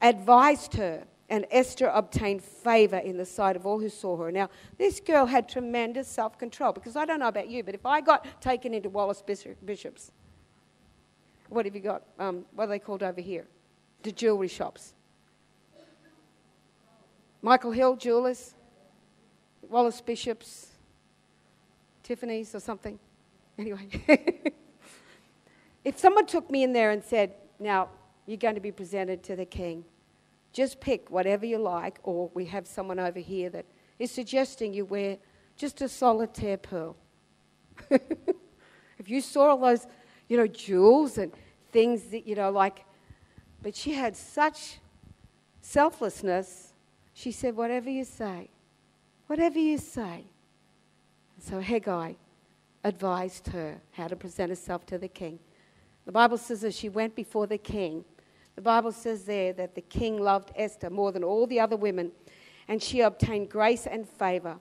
[0.00, 4.30] advised her and Esther obtained favor in the sight of all who saw her.
[4.30, 7.86] Now, this girl had tremendous self control because I don't know about you, but if
[7.86, 10.12] I got taken into Wallace Bishops,
[11.48, 12.02] what have you got?
[12.18, 13.46] Um, what are they called over here?
[14.02, 14.94] The jewelry shops.
[17.40, 18.54] Michael Hill Jewelers,
[19.68, 20.68] Wallace Bishops,
[22.02, 22.98] Tiffany's or something.
[23.58, 23.88] Anyway,
[25.84, 27.88] if someone took me in there and said, Now,
[28.26, 29.84] you're going to be presented to the king,
[30.52, 33.64] just pick whatever you like, or we have someone over here that
[33.98, 35.18] is suggesting you wear
[35.56, 36.96] just a solitaire pearl.
[37.90, 39.86] if you saw all those,
[40.28, 41.32] you know, jewels and
[41.72, 42.84] things that, you know, like,
[43.62, 44.78] but she had such
[45.60, 46.72] selflessness,
[47.14, 48.50] she said, whatever you say,
[49.26, 50.24] whatever you say.
[51.40, 52.16] so Hegai
[52.84, 55.38] advised her how to present herself to the king.
[56.06, 58.04] The Bible says that she went before the king,
[58.54, 62.12] the Bible says there that the king loved Esther more than all the other women,
[62.68, 64.58] and she obtained grace and favor.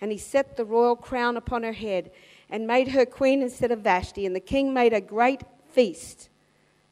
[0.00, 2.10] And he set the royal crown upon her head
[2.48, 4.24] and made her queen instead of Vashti.
[4.26, 6.30] And the king made a great feast,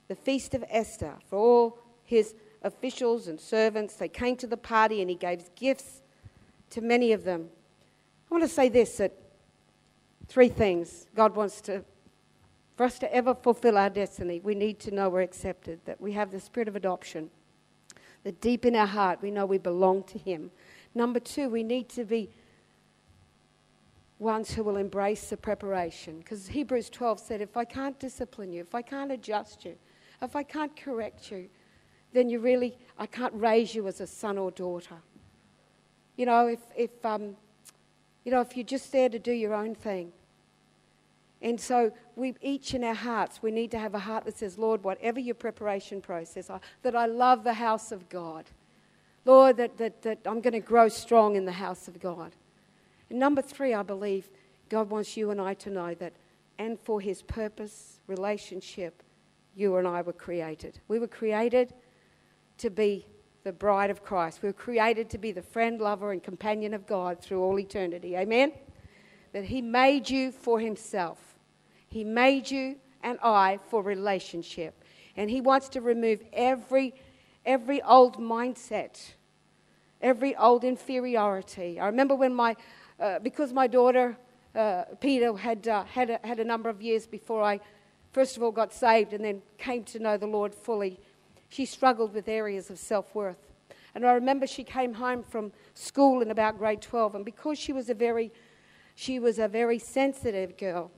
[0.09, 3.97] the feast of Esther, for all his officials and servants.
[3.97, 6.03] They came to the party, and he gave gifts
[6.71, 7.49] to many of them.
[8.31, 9.13] I want to say this that
[10.29, 11.85] three things God wants to
[12.79, 16.13] for us to ever fulfill our destiny, we need to know we're accepted, that we
[16.13, 17.29] have the spirit of adoption,
[18.23, 20.53] that deep in our heart we know we belong to Him.
[20.95, 22.31] Number two, we need to be
[24.21, 26.21] ones who will embrace the preparation.
[26.21, 29.75] Because Hebrews 12 said, if I can't discipline you, if I can't adjust you,
[30.23, 31.49] if I can't correct you,
[32.13, 34.99] then you really, I can't raise you as a son or daughter.
[36.17, 37.35] You know, if, if, um,
[38.25, 40.13] you know, if you're just there to do your own thing,
[41.41, 44.59] and so we each in our hearts, we need to have a heart that says,
[44.59, 48.47] Lord, whatever your preparation process, I, that I love the house of God.
[49.25, 52.33] Lord, that, that, that I'm going to grow strong in the house of God.
[53.11, 54.29] And number three, I believe
[54.69, 56.13] God wants you and I to know that,
[56.59, 59.03] and for his purpose, relationship,
[59.55, 60.81] you and I were created.
[60.89, 61.73] We were created
[62.59, 63.07] to be
[63.45, 64.43] the bride of Christ.
[64.43, 68.17] We were created to be the friend, lover, and companion of God through all eternity.
[68.17, 68.53] Amen?
[69.33, 71.28] That he made you for himself.
[71.89, 74.85] He made you and I for relationship.
[75.17, 76.95] And He wants to remove every,
[77.45, 79.13] every old mindset,
[80.01, 81.81] every old inferiority.
[81.81, 82.57] I remember when my,
[83.01, 84.17] uh, because my daughter,
[84.55, 87.61] uh, Peta, had, uh, had, a, had a number of years before I,
[88.13, 91.01] first of all, got saved and then came to know the Lord fully,
[91.49, 93.39] she struggled with areas of self worth.
[93.95, 97.73] And I remember she came home from school in about grade 12, and because she
[97.73, 98.31] was a very,
[98.95, 100.91] she was a very sensitive girl,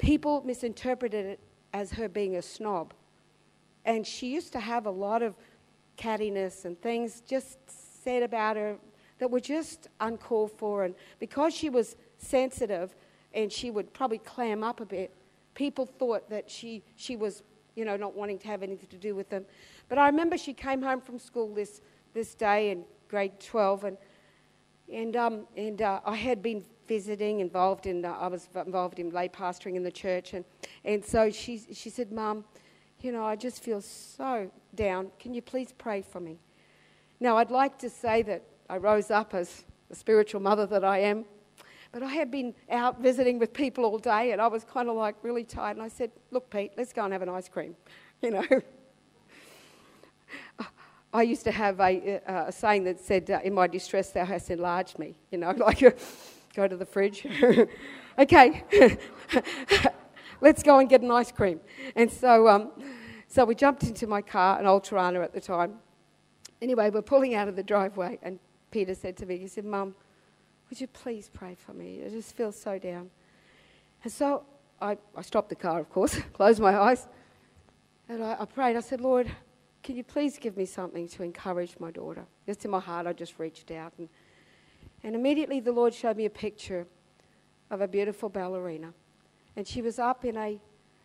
[0.00, 1.40] people misinterpreted it
[1.74, 2.94] as her being a snob.
[3.84, 5.34] And she used to have a lot of
[5.96, 7.58] cattiness and things just
[8.02, 8.76] said about her
[9.18, 10.84] that were just uncalled for.
[10.84, 12.96] And because she was sensitive
[13.34, 15.14] and she would probably clam up a bit,
[15.54, 17.42] people thought that she, she was,
[17.76, 19.44] you know, not wanting to have anything to do with them.
[19.90, 21.82] But I remember she came home from school this,
[22.14, 23.98] this day in grade 12, and,
[24.90, 29.28] and, um, and uh, I had been visiting, involved in, I was involved in lay
[29.28, 30.34] pastoring in the church.
[30.34, 30.44] And,
[30.84, 32.44] and so she, she said, Mum,
[33.00, 35.12] you know, I just feel so down.
[35.20, 36.40] Can you please pray for me?
[37.20, 40.98] Now, I'd like to say that I rose up as the spiritual mother that I
[40.98, 41.26] am,
[41.92, 44.96] but I had been out visiting with people all day and I was kind of
[44.96, 45.76] like really tired.
[45.76, 47.76] And I said, Look, Pete, let's go and have an ice cream.
[48.22, 48.44] You know,
[51.14, 54.50] I used to have a, a saying that said, uh, In my distress, thou hast
[54.50, 55.14] enlarged me.
[55.30, 55.80] You know, like
[56.54, 57.26] go to the fridge.
[58.18, 58.64] okay,
[60.40, 61.60] let's go and get an ice cream.
[61.96, 62.70] And so, um,
[63.28, 65.74] so we jumped into my car, an Ultrana at the time.
[66.60, 68.38] Anyway, we're pulling out of the driveway, and
[68.70, 69.94] Peta said to me, he said, Mum,
[70.68, 72.02] would you please pray for me?
[72.04, 73.10] I just feel so down.
[74.04, 74.44] And so
[74.80, 77.06] I, I stopped the car, of course, closed my eyes,
[78.08, 78.76] and I, I prayed.
[78.76, 79.30] I said, Lord,
[79.82, 82.26] can you please give me something to encourage my daughter?
[82.46, 83.92] Just in my heart, I just reached out.
[83.98, 84.08] And,
[85.02, 86.86] and immediately the Lord showed me a picture
[87.70, 88.92] of a beautiful ballerina.
[89.56, 90.60] And she was up in a,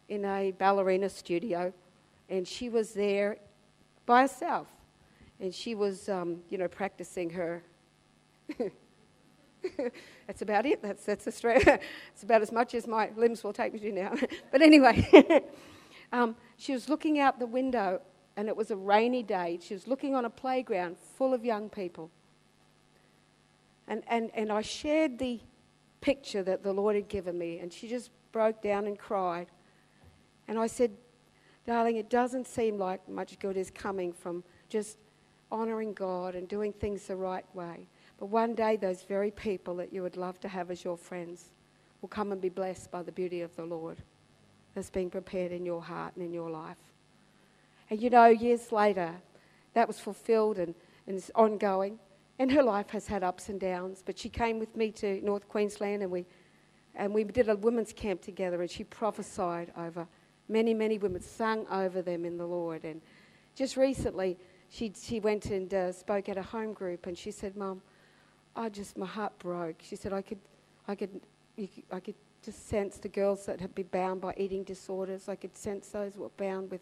[0.10, 1.74] in a ballerina studio,
[2.30, 3.38] and she was there
[4.06, 4.68] by herself.
[5.40, 7.64] And she was, um, you know, practicing her.
[10.28, 10.82] that's about it.
[10.82, 11.68] That's, that's a straight,
[12.14, 14.14] it's about as much as my limbs will take me to now.
[14.52, 15.44] but anyway,
[16.12, 18.02] um, she was looking out the window
[18.38, 19.60] and it was a rainy day.
[19.62, 22.12] She was looking on a playground full of young people.
[23.88, 25.40] And, and, and I shared the
[26.02, 29.48] picture that the Lord had given me, and she just broke down and cried.
[30.48, 30.92] And I said,
[31.66, 34.98] Darling, it doesn't seem like much good is coming from just
[35.52, 37.88] honoring God and doing things the right way.
[38.20, 41.52] But one day, those very people that you would love to have as your friends
[42.02, 43.98] will come and be blessed by the beauty of the Lord
[44.74, 46.78] that's being prepared in your heart and in your life.
[47.90, 49.16] And you know, years later,
[49.74, 50.76] that was fulfilled and,
[51.08, 52.00] and it's ongoing.
[52.38, 54.04] And her life has had ups and downs.
[54.06, 56.26] But she came with me to North Queensland and we,
[56.96, 60.08] and we did a women's camp together and she prophesied over
[60.50, 62.84] many, many women, sung over them in the Lord.
[62.84, 63.02] And
[63.56, 64.38] just recently,
[64.70, 67.82] she, she went and uh, spoke at a home group and she said, Mum,
[68.56, 69.78] I just, my heart broke.
[69.82, 70.40] She said, I could,
[70.88, 71.22] I could,
[71.92, 75.30] I could just sense the girls that had been bound by eating disorders.
[75.30, 76.82] I could sense those were bound with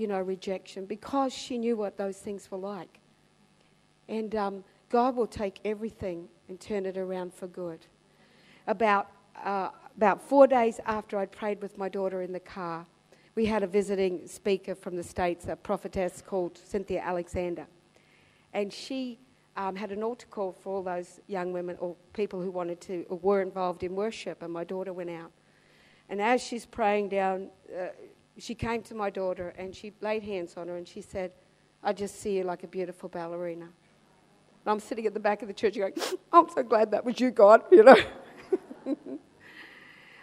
[0.00, 3.00] you know, rejection because she knew what those things were like.
[4.08, 7.86] And um, God will take everything and turn it around for good.
[8.66, 9.08] About,
[9.42, 12.84] uh, about four days after I'd prayed with my daughter in the car,
[13.36, 17.66] we had a visiting speaker from the States, a prophetess called Cynthia Alexander.
[18.52, 19.20] And she
[19.56, 23.06] um, had an altar call for all those young women or people who wanted to
[23.08, 24.42] or were involved in worship.
[24.42, 25.30] And my daughter went out.
[26.08, 27.86] And as she's praying down, uh,
[28.38, 31.30] she came to my daughter and she laid hands on her and she said,
[31.84, 33.68] I just see you like a beautiful ballerina.
[34.64, 35.94] And I'm sitting at the back of the church going,
[36.32, 37.96] I'm so glad that was you, God, you know.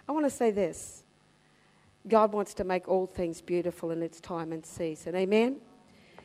[0.07, 1.03] I want to say this
[2.07, 5.15] God wants to make all things beautiful in its time and season.
[5.15, 5.57] Amen?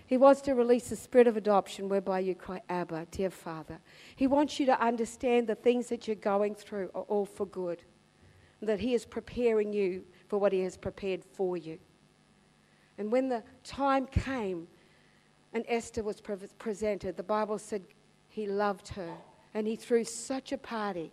[0.06, 3.78] He wants to release the spirit of adoption whereby you cry, Abba, dear Father.
[4.14, 7.82] He wants you to understand the things that you're going through are all for good,
[8.60, 11.78] and that He is preparing you for what He has prepared for you.
[12.98, 14.68] And when the time came
[15.54, 17.82] and Esther was pre- presented, the Bible said
[18.32, 19.18] he loved her
[19.52, 21.12] and he threw such a party.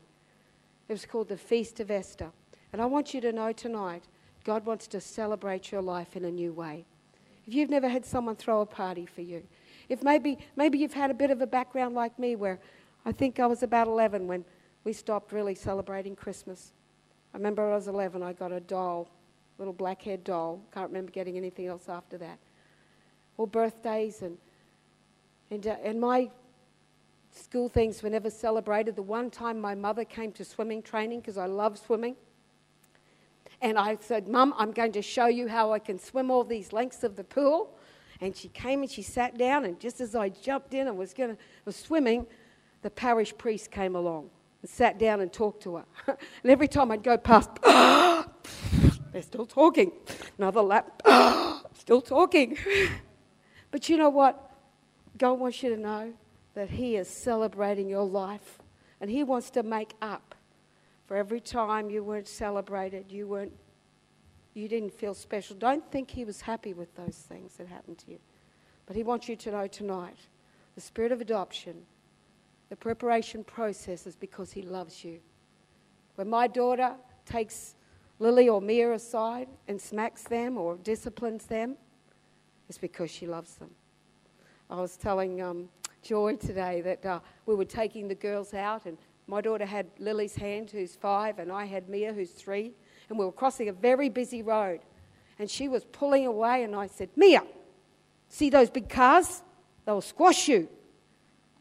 [0.88, 2.32] It was called the Feast of Esther.
[2.72, 4.06] And I want you to know tonight,
[4.46, 6.86] God wants to celebrate your life in a new way.
[7.46, 9.44] If you've never had someone throw a party for you,
[9.90, 12.58] if maybe, maybe you've had a bit of a background like me where
[13.06, 14.46] I think I was about 11 when
[14.86, 16.72] we stopped really celebrating Christmas.
[17.34, 19.10] I remember I was 11, I got a doll,
[19.58, 20.62] little black haired doll.
[20.74, 22.40] Can't remember getting anything else after that.
[23.36, 24.38] Or birthdays and,
[25.52, 26.30] and, uh, and my
[27.32, 28.96] school things were never celebrated.
[28.96, 32.16] The one time my mother came to swimming training because I love swimming.
[33.62, 36.72] And I said, Mum, I'm going to show you how I can swim all these
[36.72, 37.76] lengths of the pool.
[38.22, 41.14] And she came and she sat down, and just as I jumped in and was,
[41.14, 42.26] gonna, was swimming,
[42.82, 44.30] the parish priest came along
[44.62, 45.86] and sat down and talked to her.
[46.08, 49.92] and every time I'd go past, they're still talking.
[50.38, 51.02] Another lap,
[51.74, 52.58] still talking.
[53.72, 54.52] but you know what?
[55.18, 56.14] God wants you to know
[56.60, 58.60] that He is celebrating your life
[59.02, 60.36] and He wants to make up
[61.06, 63.54] for every time you weren't celebrated, you weren't
[64.54, 65.56] you didn't feel special.
[65.56, 68.18] Don't think he was happy with those things that happened to you.
[68.88, 70.18] But he wants you to know tonight
[70.76, 71.86] the spirit of adoption
[72.70, 75.20] the preparation process is because He loves you.
[76.16, 76.94] When my daughter
[77.26, 77.76] takes
[78.20, 81.76] Lily or Mia aside and smacks them or disciplines them,
[82.68, 83.72] it's because she loves them.
[84.70, 85.70] I was telling um,
[86.02, 88.98] Joy today that uh, we were taking the girls out, and
[89.28, 92.74] my daughter had Lily's hand, who's five, and I had Mia, who's three,
[93.10, 94.80] and we were crossing a very busy road.
[95.38, 97.44] And she was pulling away, and I said, Mia,
[98.28, 99.44] see those big cars?
[99.86, 100.68] They'll squash you.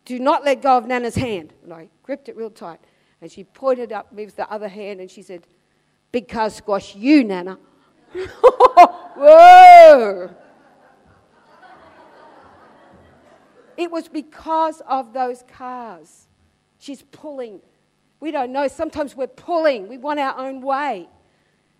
[0.04, 1.52] Do not let go of Nana's hand.
[1.62, 2.80] And I gripped it real tight.
[3.20, 5.46] And she pointed up me with the other hand and she said,
[6.12, 7.58] Big car squash you, Nana.
[9.16, 10.34] Whoa!
[13.78, 16.26] It was because of those cars.
[16.80, 17.60] She's pulling
[18.20, 18.66] We don't know.
[18.66, 21.08] Sometimes we're pulling, we want our own way.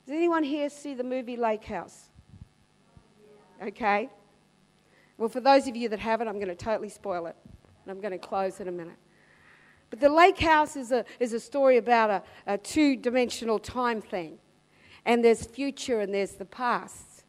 [0.07, 2.11] Does anyone here see the movie Lake House?
[3.61, 4.09] Okay.
[5.17, 7.35] Well, for those of you that haven't, I'm going to totally spoil it.
[7.85, 8.97] And I'm going to close in a minute.
[9.91, 14.01] But the lake house is a, is a story about a, a two dimensional time
[14.01, 14.39] thing.
[15.05, 17.25] And there's future and there's the past.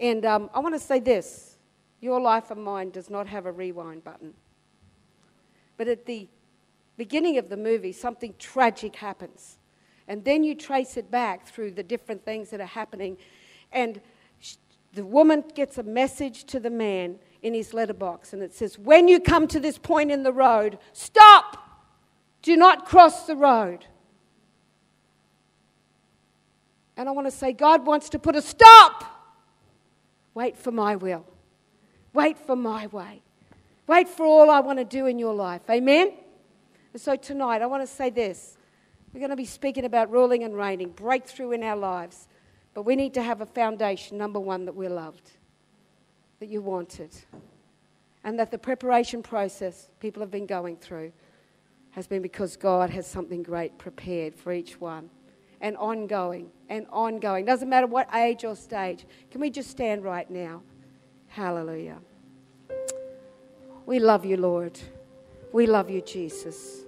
[0.00, 1.55] And um, I want to say this
[2.00, 4.34] your life and mine does not have a rewind button.
[5.76, 6.28] But at the
[6.96, 9.58] beginning of the movie, something tragic happens.
[10.08, 13.16] And then you trace it back through the different things that are happening.
[13.72, 14.00] And
[14.92, 19.08] the woman gets a message to the man in his letterbox, and it says, When
[19.08, 21.58] you come to this point in the road, stop!
[22.42, 23.84] Do not cross the road.
[26.96, 29.04] And I want to say, God wants to put a stop.
[30.32, 31.26] Wait for my will.
[32.16, 33.20] Wait for my way.
[33.86, 35.60] Wait for all I want to do in your life.
[35.68, 36.14] Amen?
[36.94, 38.56] And so tonight, I want to say this.
[39.12, 42.26] We're going to be speaking about ruling and reigning, breakthrough in our lives.
[42.72, 45.30] But we need to have a foundation, number one, that we're loved,
[46.40, 47.14] that you wanted,
[48.24, 51.12] and that the preparation process people have been going through
[51.90, 55.10] has been because God has something great prepared for each one.
[55.60, 57.44] And ongoing, and ongoing.
[57.44, 59.04] Doesn't matter what age or stage.
[59.30, 60.62] Can we just stand right now?
[61.36, 61.98] Hallelujah.
[63.84, 64.80] We love you, Lord.
[65.52, 66.86] We love you, Jesus.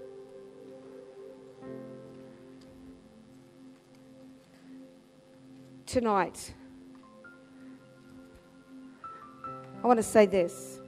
[5.88, 6.52] tonight,
[9.82, 10.80] I want to say this.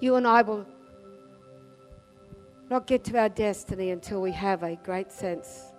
[0.00, 0.66] You and I will
[2.68, 5.72] not get to our destiny until we have a great sense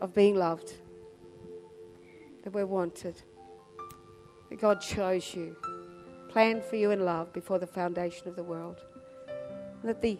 [0.00, 0.72] of being loved,
[2.42, 3.22] that we're wanted,
[4.48, 5.56] that God chose you,
[6.28, 8.80] planned for you in love before the foundation of the world,
[9.84, 10.18] that the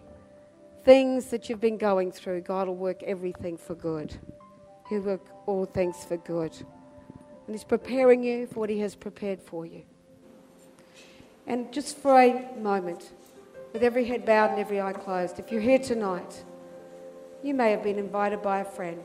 [0.84, 4.16] things that you've been going through, God will work everything for good.
[4.88, 6.56] He'll work all things for good.
[7.46, 9.82] And He's preparing you for what He has prepared for you.
[11.46, 13.12] And just for a moment,
[13.72, 16.44] with every head bowed and every eye closed, if you're here tonight,
[17.42, 19.02] you may have been invited by a friend.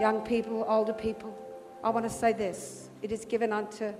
[0.00, 1.36] Young people, older people,
[1.82, 3.92] I want to say this it is given unto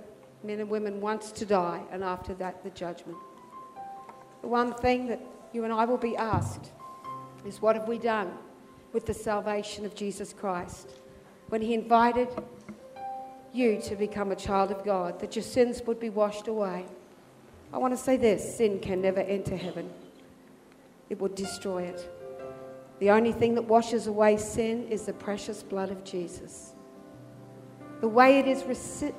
[0.43, 3.17] men and women once to die, and after that, the judgment.
[4.41, 5.21] The one thing that
[5.53, 6.71] you and I will be asked
[7.45, 8.31] is what have we done
[8.93, 10.89] with the salvation of Jesus Christ.
[11.49, 12.29] When He invited
[13.53, 16.85] you to become a child of God, that your sins would be washed away.
[17.73, 19.89] I want to say this sin can never enter heaven,
[21.09, 22.09] it would destroy it.
[22.99, 26.73] The only thing that washes away sin is the precious blood of Jesus.
[28.01, 28.63] The way it is,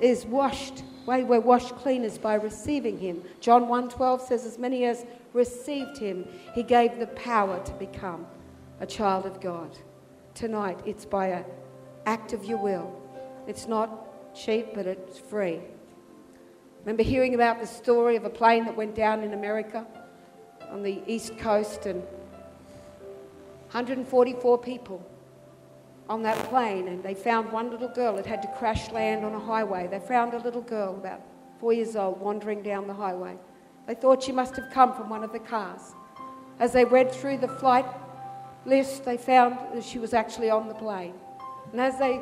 [0.00, 3.22] is washed, way we're washed clean is by receiving Him.
[3.40, 8.26] John 1:12 says, "As many as received Him, He gave the power to become
[8.80, 9.76] a child of God.
[10.34, 11.44] Tonight, it's by an
[12.06, 12.90] act of your will.
[13.46, 15.60] It's not cheap, but it's free.
[16.80, 19.86] Remember hearing about the story of a plane that went down in America
[20.70, 22.02] on the east coast and
[23.72, 25.04] 144 people
[26.10, 29.32] on that plane and they found one little girl that had to crash land on
[29.32, 29.86] a highway.
[29.88, 31.20] They found a little girl about
[31.60, 33.36] four years old wandering down the highway.
[33.86, 35.94] They thought she must have come from one of the cars.
[36.58, 37.86] As they read through the flight
[38.66, 41.14] list, they found that she was actually on the plane.
[41.70, 42.20] And as they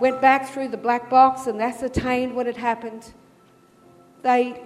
[0.00, 3.12] went back through the black box and ascertained what had happened,
[4.22, 4.60] they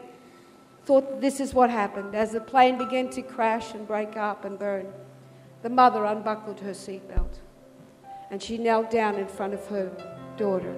[0.87, 2.15] thought this is what happened.
[2.15, 4.91] As the plane began to crash and break up and burn,
[5.61, 7.41] the mother unbuckled her seatbelt
[8.31, 9.91] and she knelt down in front of her
[10.37, 10.77] daughter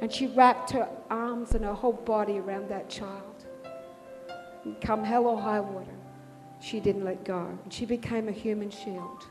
[0.00, 3.44] and she wrapped her arms and her whole body around that child.
[4.64, 5.94] And come hell or high water,
[6.60, 7.58] she didn't let go.
[7.62, 9.26] And she became a human shield.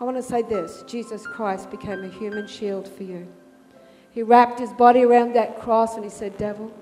[0.00, 3.26] I want to say this Jesus Christ became a human shield for you.
[4.10, 6.72] He wrapped his body around that cross and he said, Devil,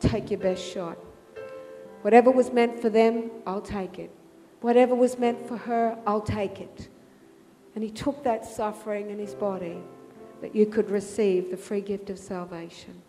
[0.00, 0.96] take your best shot.
[2.02, 4.10] Whatever was meant for them, I'll take it.
[4.62, 6.88] Whatever was meant for her, I'll take it.
[7.74, 9.78] And he took that suffering in his body
[10.40, 13.00] that you could receive the free gift of salvation.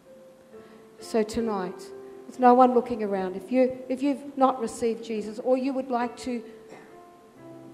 [1.00, 1.82] So tonight,
[2.28, 5.90] with no one looking around, if, you, if you've not received Jesus or you would
[5.90, 6.44] like to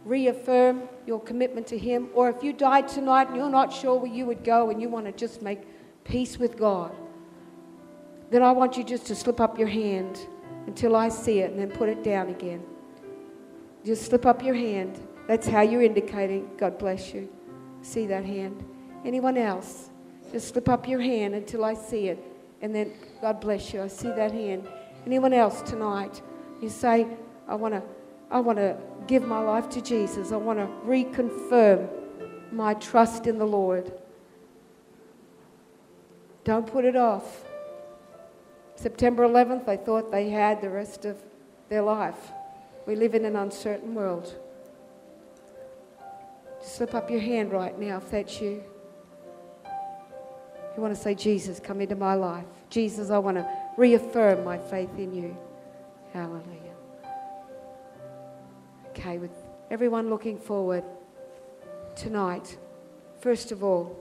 [0.06, 4.12] reaffirm your commitment to Him, or if you died tonight and you're not sure where
[4.12, 5.60] you would go and you want to just make
[6.06, 6.96] peace with God,
[8.30, 10.20] then I want you just to slip up your hand
[10.66, 12.64] until I see it and then put it down again.
[13.86, 15.00] Just slip up your hand.
[15.28, 17.30] That's how you're indicating, God bless you.
[17.82, 18.64] See that hand?
[19.06, 19.90] Anyone else?
[20.32, 22.24] Just slip up your hand until I see it.
[22.62, 23.82] And then, God bless you.
[23.82, 24.68] I see that hand.
[25.06, 26.22] Anyone else tonight?
[26.62, 27.08] You say,
[27.48, 27.84] I want to
[28.30, 30.32] I want to give my life to Jesus.
[30.32, 31.88] I want to reconfirm
[32.52, 33.94] my trust in the Lord.
[36.44, 37.46] Don't put it off.
[38.76, 41.18] September 11th, they thought they had the rest of
[41.70, 42.32] their life.
[42.86, 44.36] We live in an uncertain world.
[46.68, 48.62] Slip up your hand right now if that's you.
[50.76, 52.44] You want to say, Jesus, come into my life.
[52.70, 55.36] Jesus, I want to reaffirm my faith in you.
[56.12, 56.76] Hallelujah.
[58.90, 59.32] Okay, with
[59.72, 60.84] everyone looking forward
[61.96, 62.58] tonight,
[63.22, 63.98] first of all,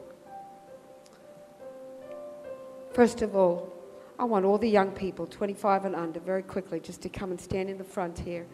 [2.92, 3.72] first of all,
[4.18, 7.40] I want all the young people, 25 and under, very quickly, just to come and
[7.40, 8.44] stand in the front here.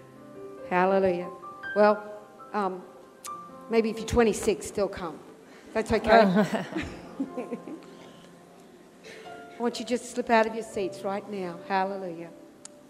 [0.69, 1.31] Hallelujah.
[1.75, 2.05] Well,
[2.53, 2.83] um,
[3.73, 5.19] maybe if you're 26, still come.
[5.73, 6.21] That's okay.
[6.21, 6.63] Uh-huh.
[9.59, 11.59] I want you to just slip out of your seats right now.
[11.69, 12.29] Hallelujah.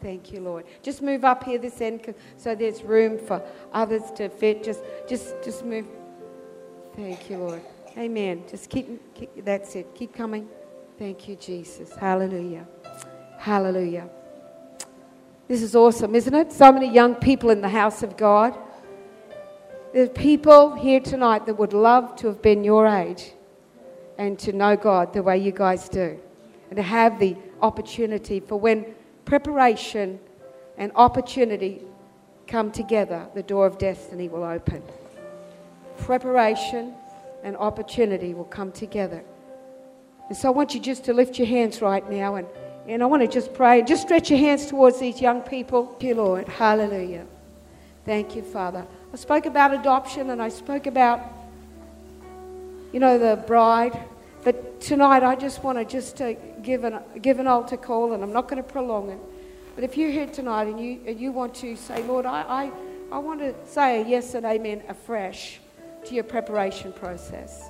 [0.01, 0.65] Thank you, Lord.
[0.83, 3.41] Just move up here this end so there's room for
[3.73, 4.65] others to fit.
[4.65, 5.87] Just, just, just move.
[6.97, 7.63] Thank you, Lord.
[7.97, 8.43] Amen.
[8.51, 9.95] Just keep, keep that's it.
[9.95, 10.49] Keep coming.
[10.99, 11.95] Thank you, Jesus.
[11.95, 12.67] Hallelujah.
[13.39, 14.09] Hallelujah.
[15.47, 16.53] This is awesome, isn't it?
[16.53, 18.59] So many young people in the house of God.
[19.93, 23.33] There's people here tonight that would love to have been your age
[24.17, 26.19] and to know God the way you guys do
[26.71, 28.95] and to have the opportunity for when
[29.27, 30.19] preparation
[30.79, 31.83] and opportunity
[32.47, 34.83] come together, the door of destiny will open.
[35.99, 36.95] Preparation
[37.43, 39.23] and opportunity will come together.
[40.29, 42.47] And so I want you just to lift your hands right now and,
[42.89, 43.83] and I want to just pray.
[43.83, 45.87] Just stretch your hands towards these young people.
[45.87, 46.49] Thank you, Lord.
[46.49, 47.27] Hallelujah.
[48.07, 48.87] Thank you, Father.
[49.13, 51.21] I spoke about adoption and I spoke about,
[52.93, 53.99] you know, the bride.
[54.43, 58.23] But tonight I just want to just to give an, give an altar call and
[58.23, 59.19] I'm not going to prolong it.
[59.75, 62.73] But if you're here tonight and you, and you want to say, Lord, I, I,
[63.15, 65.61] I want to say a yes and amen afresh
[66.07, 67.69] to your preparation process.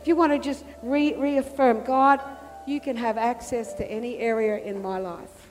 [0.00, 2.20] If you want to just re- reaffirm, God,
[2.66, 5.50] you can have access to any area in my life.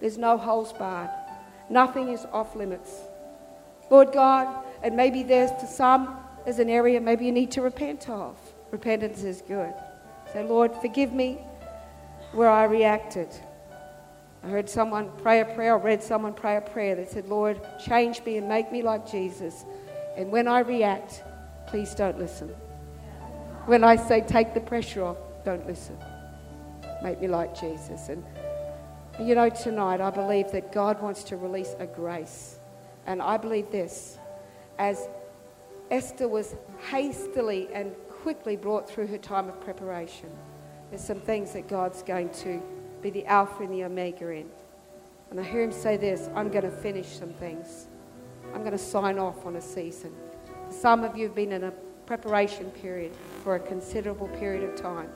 [0.00, 1.10] There's no holes barred.
[1.68, 2.90] Nothing is off limits.
[3.90, 8.08] Lord God, and maybe there's for some, there's an area maybe you need to repent
[8.08, 8.38] of.
[8.70, 9.74] Repentance is good.
[10.32, 11.38] Say, Lord, forgive me
[12.32, 13.28] where I reacted.
[14.44, 17.60] I heard someone pray a prayer, or read someone pray a prayer that said, Lord,
[17.84, 19.64] change me and make me like Jesus.
[20.16, 21.24] And when I react,
[21.66, 22.48] please don't listen.
[23.66, 25.98] When I say take the pressure off, don't listen.
[27.02, 28.08] Make me like Jesus.
[28.08, 28.24] And
[29.20, 32.59] you know, tonight I believe that God wants to release a grace.
[33.10, 34.18] And I believe this
[34.78, 35.08] as
[35.90, 36.54] Esther was
[36.92, 40.30] hastily and quickly brought through her time of preparation,
[40.90, 42.62] there's some things that God's going to
[43.02, 44.46] be the Alpha and the Omega in.
[45.28, 47.88] And I hear him say this I'm going to finish some things.
[48.54, 50.14] I'm going to sign off on a season.
[50.68, 51.72] Some of you have been in a
[52.06, 53.10] preparation period
[53.42, 55.10] for a considerable period of time.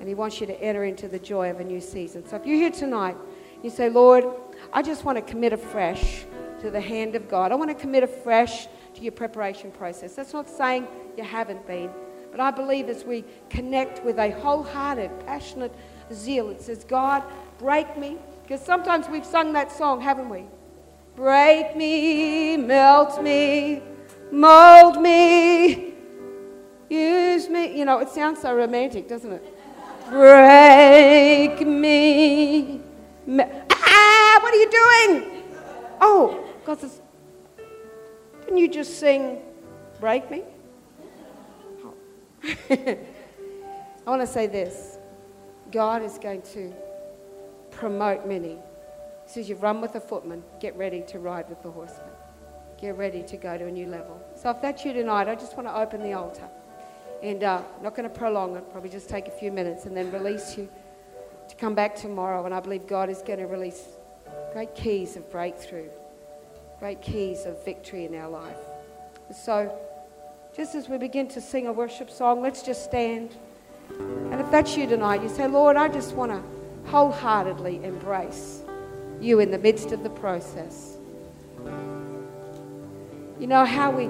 [0.00, 2.26] And He wants you to enter into the joy of a new season.
[2.26, 3.18] So if you're here tonight,
[3.62, 4.24] you say, Lord,
[4.72, 6.24] I just want to commit afresh
[6.60, 7.52] to the hand of God.
[7.52, 10.14] I want to commit afresh to your preparation process.
[10.14, 10.86] That's not saying
[11.16, 11.90] you haven't been,
[12.30, 15.74] but I believe as we connect with a wholehearted, passionate
[16.12, 17.22] zeal, it says, God,
[17.58, 18.18] break me.
[18.42, 20.44] Because sometimes we've sung that song, haven't we?
[21.16, 23.82] Break me, melt me,
[24.30, 25.94] mold me,
[26.88, 27.76] use me.
[27.76, 29.58] You know, it sounds so romantic, doesn't it?
[30.10, 32.80] Break me.
[33.28, 34.70] Ah, what are you
[36.80, 37.00] says,
[38.42, 39.42] didn't you just sing
[40.00, 40.42] Break Me?
[42.70, 42.98] I
[44.06, 44.98] want to say this
[45.72, 46.72] God is going to
[47.70, 48.58] promote many.
[49.24, 52.10] He says, You've run with the footman, get ready to ride with the horseman
[52.80, 54.20] get ready to go to a new level.
[54.34, 56.48] So if that's you tonight, I just want to open the altar.
[57.22, 59.96] And uh, I'm not going to prolong it, probably just take a few minutes and
[59.96, 60.68] then release you
[61.48, 62.44] to come back tomorrow.
[62.44, 63.82] And I believe God is going to release
[64.52, 65.88] great keys of breakthrough,
[66.78, 68.56] great keys of victory in our life.
[69.34, 69.76] So
[70.54, 73.30] just as we begin to sing a worship song, let's just stand.
[73.98, 78.62] And if that's you tonight, you say, Lord, I just want to wholeheartedly embrace
[79.20, 80.96] you in the midst of the process.
[83.38, 84.08] You know, how we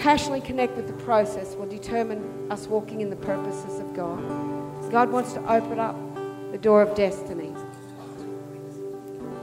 [0.00, 4.20] passionately connect with the process will determine us walking in the purposes of God.
[4.90, 5.96] God wants to open up
[6.52, 7.48] the door of destiny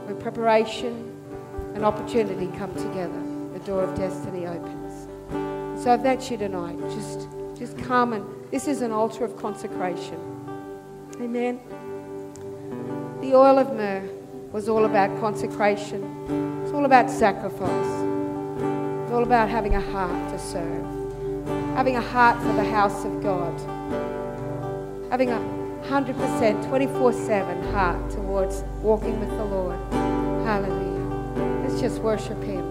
[0.06, 1.15] where preparation
[1.76, 3.22] and opportunity come together.
[3.52, 5.06] The door of destiny opens.
[5.82, 10.18] So if that's you tonight, just just come and this is an altar of consecration.
[11.20, 11.60] Amen.
[13.20, 14.08] The oil of myrrh
[14.52, 17.92] was all about consecration It's all about sacrifice.
[19.02, 20.84] It's all about having a heart to serve,
[21.76, 23.54] having a heart for the house of God,
[25.10, 25.38] having a
[25.88, 29.78] 100%, 24 7 heart towards walking with the Lord.
[30.44, 30.85] Hallelujah.
[31.80, 32.65] Just worship Him.